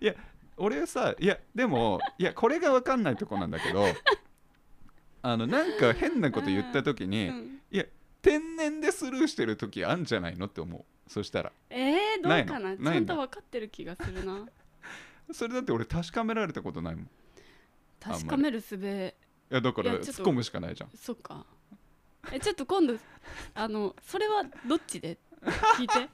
[0.00, 0.14] いや
[0.58, 3.84] 俺はさいやでもいやこれが分かんないとこなんだけど
[5.28, 7.60] あのなんか変なこと言った時に、うん。
[7.72, 7.84] いや
[8.22, 10.84] 天然でスルーしてる時あんじゃないのって思う。
[11.10, 11.50] そしたら。
[11.68, 12.76] えー、どうかな？
[12.76, 14.46] ちゃんと分かってる気がするな。
[15.32, 17.10] それだって俺確かめられたことないもん。
[17.98, 19.16] 確かめるすべ
[19.50, 20.90] やだから突っ込むしかないじゃん。
[20.96, 21.44] そっか。
[22.30, 22.94] えちょっと今度
[23.54, 25.18] あのそれはどっちで？
[25.76, 26.08] 聞いて。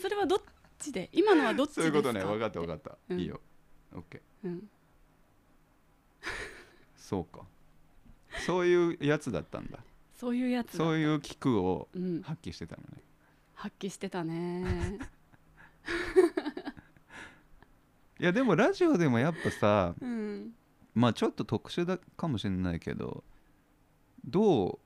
[0.00, 0.38] それはどっ
[0.78, 1.08] ちで？
[1.12, 1.82] 今のはどっちですか？
[1.82, 2.24] そういうことね。
[2.24, 3.18] 分かった分かった、うん。
[3.18, 3.40] いいよ。
[3.92, 4.62] OK うん、
[6.96, 7.40] そうか
[8.46, 9.78] そういうやつだったんだ。
[10.14, 13.02] そういうやつだそういう器具をうん、発揮してたのね。
[13.54, 14.98] 発揮してたね。
[18.20, 20.52] いやでもラジオでもやっぱさうん。
[20.94, 23.22] まあちょっと特殊だかもしれないけど
[24.26, 24.78] どう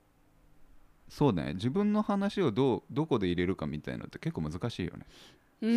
[1.09, 5.05] そうね自分の話をどうどこで入れるかみたいのって結構難しいよね。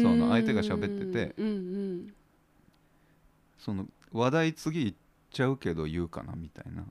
[0.03, 1.35] その相手が喋ってて。
[1.39, 1.51] うんう
[1.95, 2.15] ん。
[3.59, 4.99] その話題次行っ
[5.31, 6.85] ちゃうけど言うかなみたいな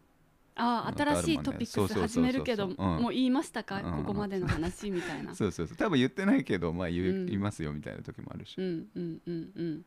[0.56, 2.76] あ新しいトピックス始めるけどうん。
[2.76, 4.04] もう言いましたか、うん。
[4.04, 5.36] ここまでの話みたいな。
[5.36, 5.78] そうそうそう。
[5.78, 7.30] 多分言ってないけどまあ言,、うん。
[7.30, 9.86] いますよみたいな時もあるし、うんうんうんうん。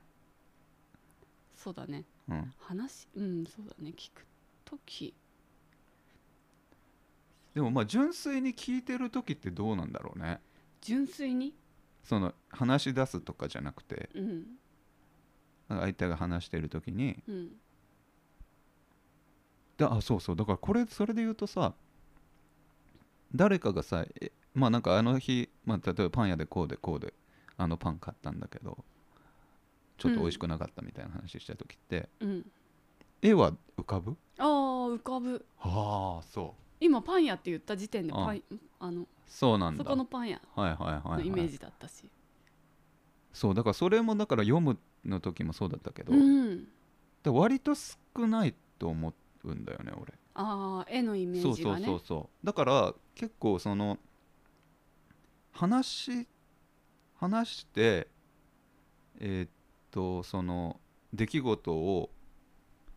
[1.57, 2.05] そうだね。
[2.29, 3.93] うん、話うんそうだね。
[3.97, 4.27] 聞く
[4.67, 5.15] 時。
[7.55, 10.41] でもまあ純粋に聞いてる時ってどうなんだろうね。
[10.83, 11.55] 純粋に？
[12.05, 14.11] その話し出すとかじゃなくて。
[14.15, 14.47] うん。
[15.69, 17.23] 相手が話してる時に。
[17.27, 17.53] うん
[19.79, 20.37] だあそうそう。
[20.37, 21.73] だからこれそれで言うとさ
[23.35, 27.15] 誰かがさえまあなんかあの日、まあ、例えばパン屋でこうでこうで
[27.57, 28.77] あのパン買ったんだけど
[29.97, 32.47] ちょっと美味しくなかったみたいな話した時って、うん。
[33.21, 34.17] 絵は浮かぶ？
[34.39, 35.45] ああ浮かぶ。
[35.61, 36.63] ああそう。
[36.81, 38.43] 今パン屋って言った時点でパン
[38.79, 39.83] あのそうなんだ。
[39.83, 42.09] そこのパン屋はいはいはい、はい、のイメージだったし、
[43.33, 46.65] そうだからそれもだから読むの時もそうだったけど、うん。
[47.25, 47.97] で割と少
[48.29, 49.09] ないと思
[49.45, 50.15] うんだよね俺。
[50.35, 51.87] ああ絵のイメそうそうージがね。
[51.87, 53.99] そうそうだから結構その
[55.53, 56.27] 話
[57.17, 58.09] 話して
[59.21, 59.51] えーっ
[59.91, 60.79] とその
[61.13, 62.11] 出来事を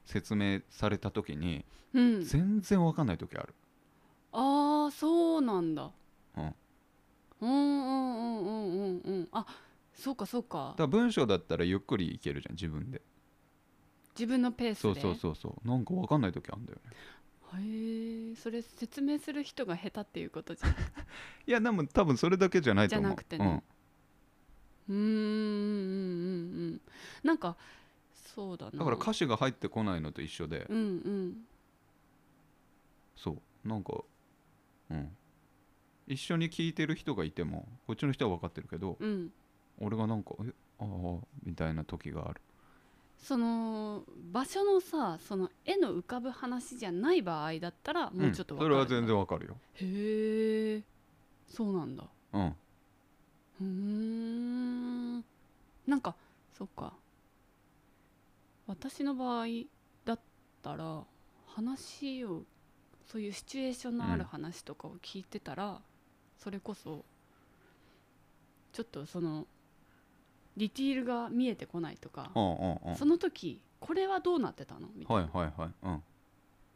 [0.05, 3.53] 説明された時にうん、全然わかんない時ある、
[4.31, 5.91] ああそうなんだ。
[6.37, 6.55] うん、
[7.41, 9.27] うんうんうんうんうんうん。
[9.33, 9.45] あ
[9.93, 10.69] そうかそうか。
[10.69, 13.01] だから文章だったらゆっくりいけるじゃん自分で
[14.13, 14.81] 自分のペースで？
[14.81, 15.67] そうそうそうそう。
[15.67, 16.91] なんかわかんない時あるんだよね。
[17.53, 20.71] へえそれ説明する人が下手っていうことじゃん。
[21.47, 23.03] いやでも多分それだけじゃないと思う。
[23.03, 23.63] じゃなくてね。
[24.89, 25.11] うーんうんうん
[26.63, 26.81] うん
[27.23, 27.55] なんか
[28.13, 28.71] そうだな。
[28.71, 31.45] うん、だから歌詞が入ってこないのと一緒で、うんうん。
[33.15, 33.67] そう。
[33.67, 34.01] なんか
[34.89, 35.15] うん。
[36.07, 39.31] 一緒に聞いてる人がいてもこっちの人は分かってるけどうん。
[39.79, 40.87] 俺がなんか「えああ」
[41.43, 42.41] みたいな時がある
[43.21, 49.57] その場所のさその絵の浮かぶ話じゃない場合だったらもうちょっとわかる、んそれは全然分かるよ。
[49.75, 50.83] へえ。
[51.47, 52.03] そうなんだ。
[52.33, 52.47] うん。
[52.47, 55.25] うーん。
[55.87, 56.15] なんか
[56.57, 56.93] そっか。
[58.67, 59.45] 私の場合
[60.05, 60.19] だっ
[60.63, 61.03] たら
[61.47, 62.43] 話を
[63.05, 65.81] そういうシチュエーションのある話とかを聞いてたら、
[66.39, 67.03] それこそ
[68.71, 69.45] ちょっとその
[70.57, 72.95] ディティールが見えてこないとか、うんうんうん。
[72.95, 74.89] その時これはどうなってたの？
[74.95, 75.69] みたいな、はいはいはい。
[75.83, 76.03] うん。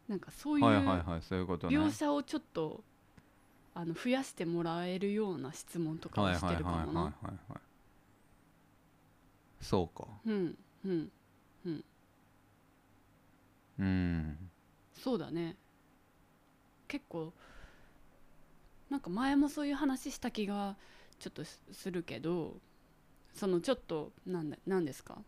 [0.08, 1.76] なんかそういうはいそういうことね。
[1.76, 2.82] 描写をちょっと
[3.74, 7.12] あの増やしてもらえるような質問とかをしてるかもな。
[9.60, 10.06] そうか。
[10.24, 11.10] うんうん
[13.78, 14.38] うん。
[14.94, 15.56] そうだね。
[16.88, 17.32] 結構
[18.88, 20.76] なんか前もそういう話した気が
[21.18, 22.54] ちょっとすするけど
[23.36, 25.18] そのちょっとなんだなんですか？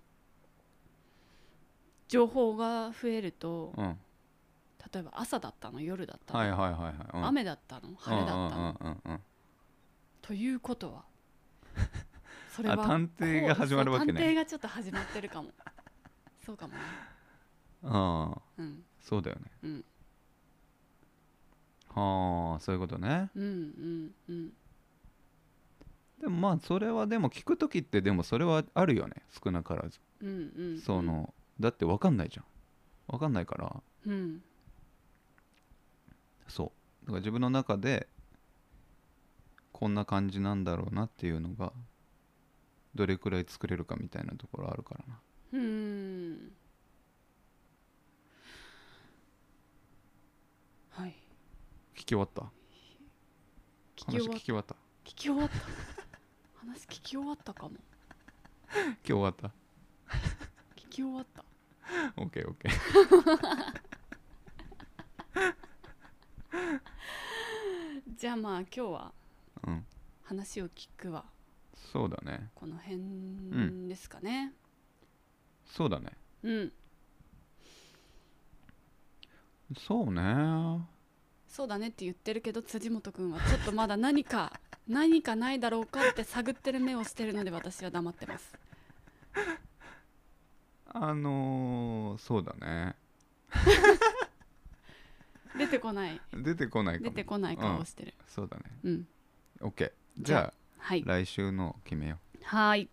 [2.08, 3.98] 情報が増えるとうん。
[4.92, 6.94] 例えば朝だったの夜だったの、はいはいはいはい。
[7.12, 7.26] うん。
[7.26, 9.20] 雨だったの晴れだったの、うんうんうんうん
[10.22, 11.04] ということは
[12.54, 14.20] それはあ探偵が始まるわけね。
[14.20, 15.50] 探偵がちょっと始まってるかも。
[16.44, 16.80] そうかもね。
[17.84, 18.42] ああ。
[18.58, 18.84] うん。
[19.00, 19.50] そうだよね。
[19.62, 19.84] うん。
[21.88, 23.30] はあそういうことね。
[23.34, 24.52] うんうんうん
[26.20, 30.00] でもまあそれはでも聞く時ってでもそれはあるよね少なからず。
[30.20, 32.44] うんうんそのだって分かんないじゃん。
[33.08, 33.82] 分かんないから。
[34.06, 34.42] うん。
[36.48, 37.06] そう。
[37.06, 38.08] だから自分の中で
[39.72, 41.72] こんな感じなんだろうなっていうのが
[42.94, 45.20] どれくらい作れるかみたいなところあるからな。
[45.52, 46.52] うーん。
[50.90, 51.14] はい。
[51.94, 52.42] 聞き終わった？
[52.42, 52.50] 話
[53.96, 54.74] 聞き終わっ聞き終わった？
[54.74, 56.07] 聞き終わった
[56.68, 57.76] 話聞き終わったかも。
[58.74, 59.48] 今日終わった？
[60.76, 61.42] 聞き終わった。
[62.18, 62.54] OKOK
[68.18, 69.12] じゃあまあ今日は
[69.66, 69.86] うん。
[70.24, 71.24] 話を聞くわ。
[71.90, 72.50] そうだね。
[72.54, 74.52] この辺ですかね。
[75.64, 76.12] そうだね。
[76.42, 76.72] うん、
[79.74, 80.86] そうね。
[81.48, 88.54] そうだねって言ってるけど辻本くんはちょっとまだ何か何かないだろうかって探ってる目をしてるので私は黙ってます。
[90.90, 92.96] あのー、そうだね。
[95.58, 96.20] 出てこない。
[96.32, 98.14] 出てこない出てこない顔をしてる。
[98.26, 98.64] そうだね。
[98.84, 99.08] うん。
[99.60, 101.04] OK じゃはい。
[101.06, 102.88] あ来週の決めよはい。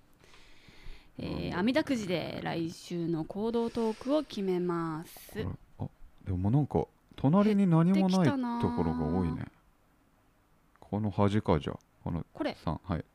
[1.17, 5.39] えー、網だくじで来週の行動トークを決めます。
[5.39, 5.87] うあ
[6.25, 6.85] でもなんか
[7.15, 9.45] 隣に何もないところが多いね。
[10.81, 11.73] この端かじゃ。
[11.73, 12.55] あこのこれ。
[12.63, 13.05] 3はい。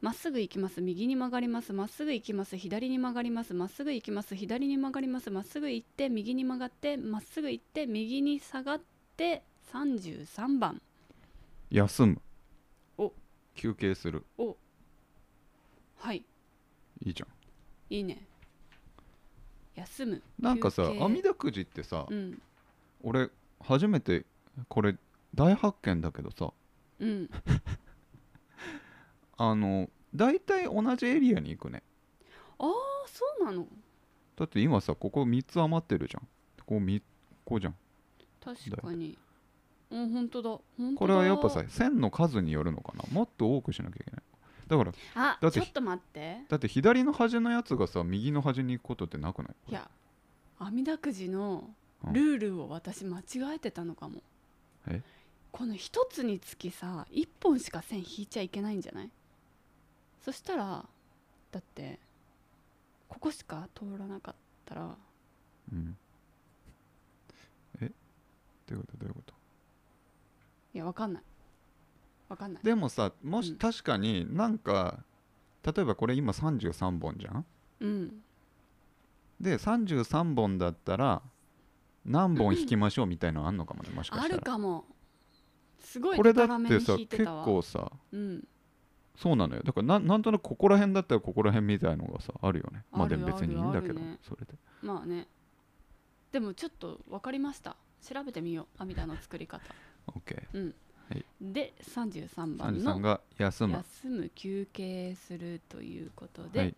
[0.00, 0.80] まっすぐ行きます。
[0.80, 1.72] 右に曲がります。
[1.72, 2.56] まっすぐ行きます。
[2.56, 3.54] 左に曲がります。
[3.54, 4.34] まっすぐ行きます。
[4.34, 5.30] 左に曲がります。
[5.30, 8.80] まっすぐ行って右に曲がってまっすぐ行って右に下がっ
[9.16, 9.42] て
[9.72, 10.82] 33番。
[11.70, 12.20] 休む。
[12.96, 13.12] お。
[13.54, 14.24] 休憩する。
[14.36, 14.56] お。
[15.96, 16.24] はい。
[17.04, 17.28] いいじゃん。
[17.94, 18.24] いいね。
[19.74, 20.22] 休む。
[20.40, 21.04] なんかさ休憩。
[21.04, 22.42] 網だくじってさ、うん。
[23.02, 24.26] 俺初めて
[24.68, 24.96] これ
[25.34, 26.52] 大発見だけどさ。
[27.00, 27.30] うん
[29.38, 31.82] あの大体同じエリアに行くね。
[32.58, 32.72] ああ
[33.06, 33.66] そうなの？
[34.36, 36.22] だって今さここ3つ余ってるじゃん。
[36.58, 37.06] ここみこ
[37.54, 37.74] こじゃん。
[38.44, 39.16] 確かに。
[39.90, 40.50] うん本当だ。
[40.50, 40.96] 本当だ。
[40.98, 43.04] これはやっぱさ線の数によるのかな。
[43.12, 44.22] もっと多くしなきゃいけない。
[44.66, 46.38] だからあだってちょっと待って。
[46.48, 49.52] だって左の端のやつがさ右の端に行くことってなくない？
[49.70, 49.88] いや
[50.58, 51.64] 網だくじの
[52.04, 52.12] うん。
[52.12, 54.20] ルールを私間違えてたのかも。
[54.88, 55.00] え？
[55.52, 59.10] この一つにつきさ1本しか線引いちゃいけないんじゃない？
[60.24, 60.84] そしたら
[61.50, 61.98] だって
[63.08, 64.96] ここしか通らなかったら
[65.72, 65.96] うん。
[67.80, 67.90] え？
[68.66, 68.96] どういうこと？
[68.98, 69.34] どういうこと？
[70.74, 71.22] いやわかんない。
[72.28, 72.62] わかんない。
[72.62, 73.56] でもさもしうん。
[73.56, 75.02] 確かになんか、
[75.64, 77.46] 例えばこれ今33本じゃん？
[77.80, 78.22] うん。
[79.40, 81.22] で33本だったら
[82.04, 84.36] 何本引きましょうみたいなのあんのかもねもしかあしたら。
[84.36, 84.84] るかも。
[85.80, 87.44] すごいこれだってさ結引いてたわ。
[87.44, 88.44] 構さうん
[89.18, 89.62] そうなのよ。
[89.64, 92.84] だからななんとなくここら辺だったらここら辺みたいのがさあるよね。
[92.92, 94.18] まあでも別にいいんだけど、ね。
[94.22, 94.54] それで。
[94.80, 95.26] まあね。
[96.30, 97.76] でもちょっと分かりました。
[98.00, 99.60] 調べてみよう阿弥陀の作り方。
[100.06, 100.74] OK うん、
[101.10, 101.24] はい。
[101.40, 103.74] で33番のが休む。
[103.74, 106.60] 休む休憩するということで。
[106.60, 106.74] はい。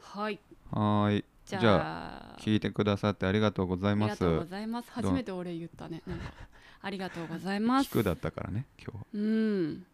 [0.00, 0.40] はい、
[0.72, 1.24] はーい。
[1.44, 4.24] じゃあ聞いてくださってありがとうございます。
[4.24, 4.90] ありがとうございます。
[4.90, 6.02] 初めて俺言ったね。
[6.04, 6.32] なんか。
[6.82, 7.90] ありがとうございます。
[7.90, 9.06] 聞くだったからね今日は。
[9.12, 9.86] うん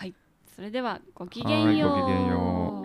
[0.00, 0.14] はい、
[0.56, 2.79] それではごきげんよう。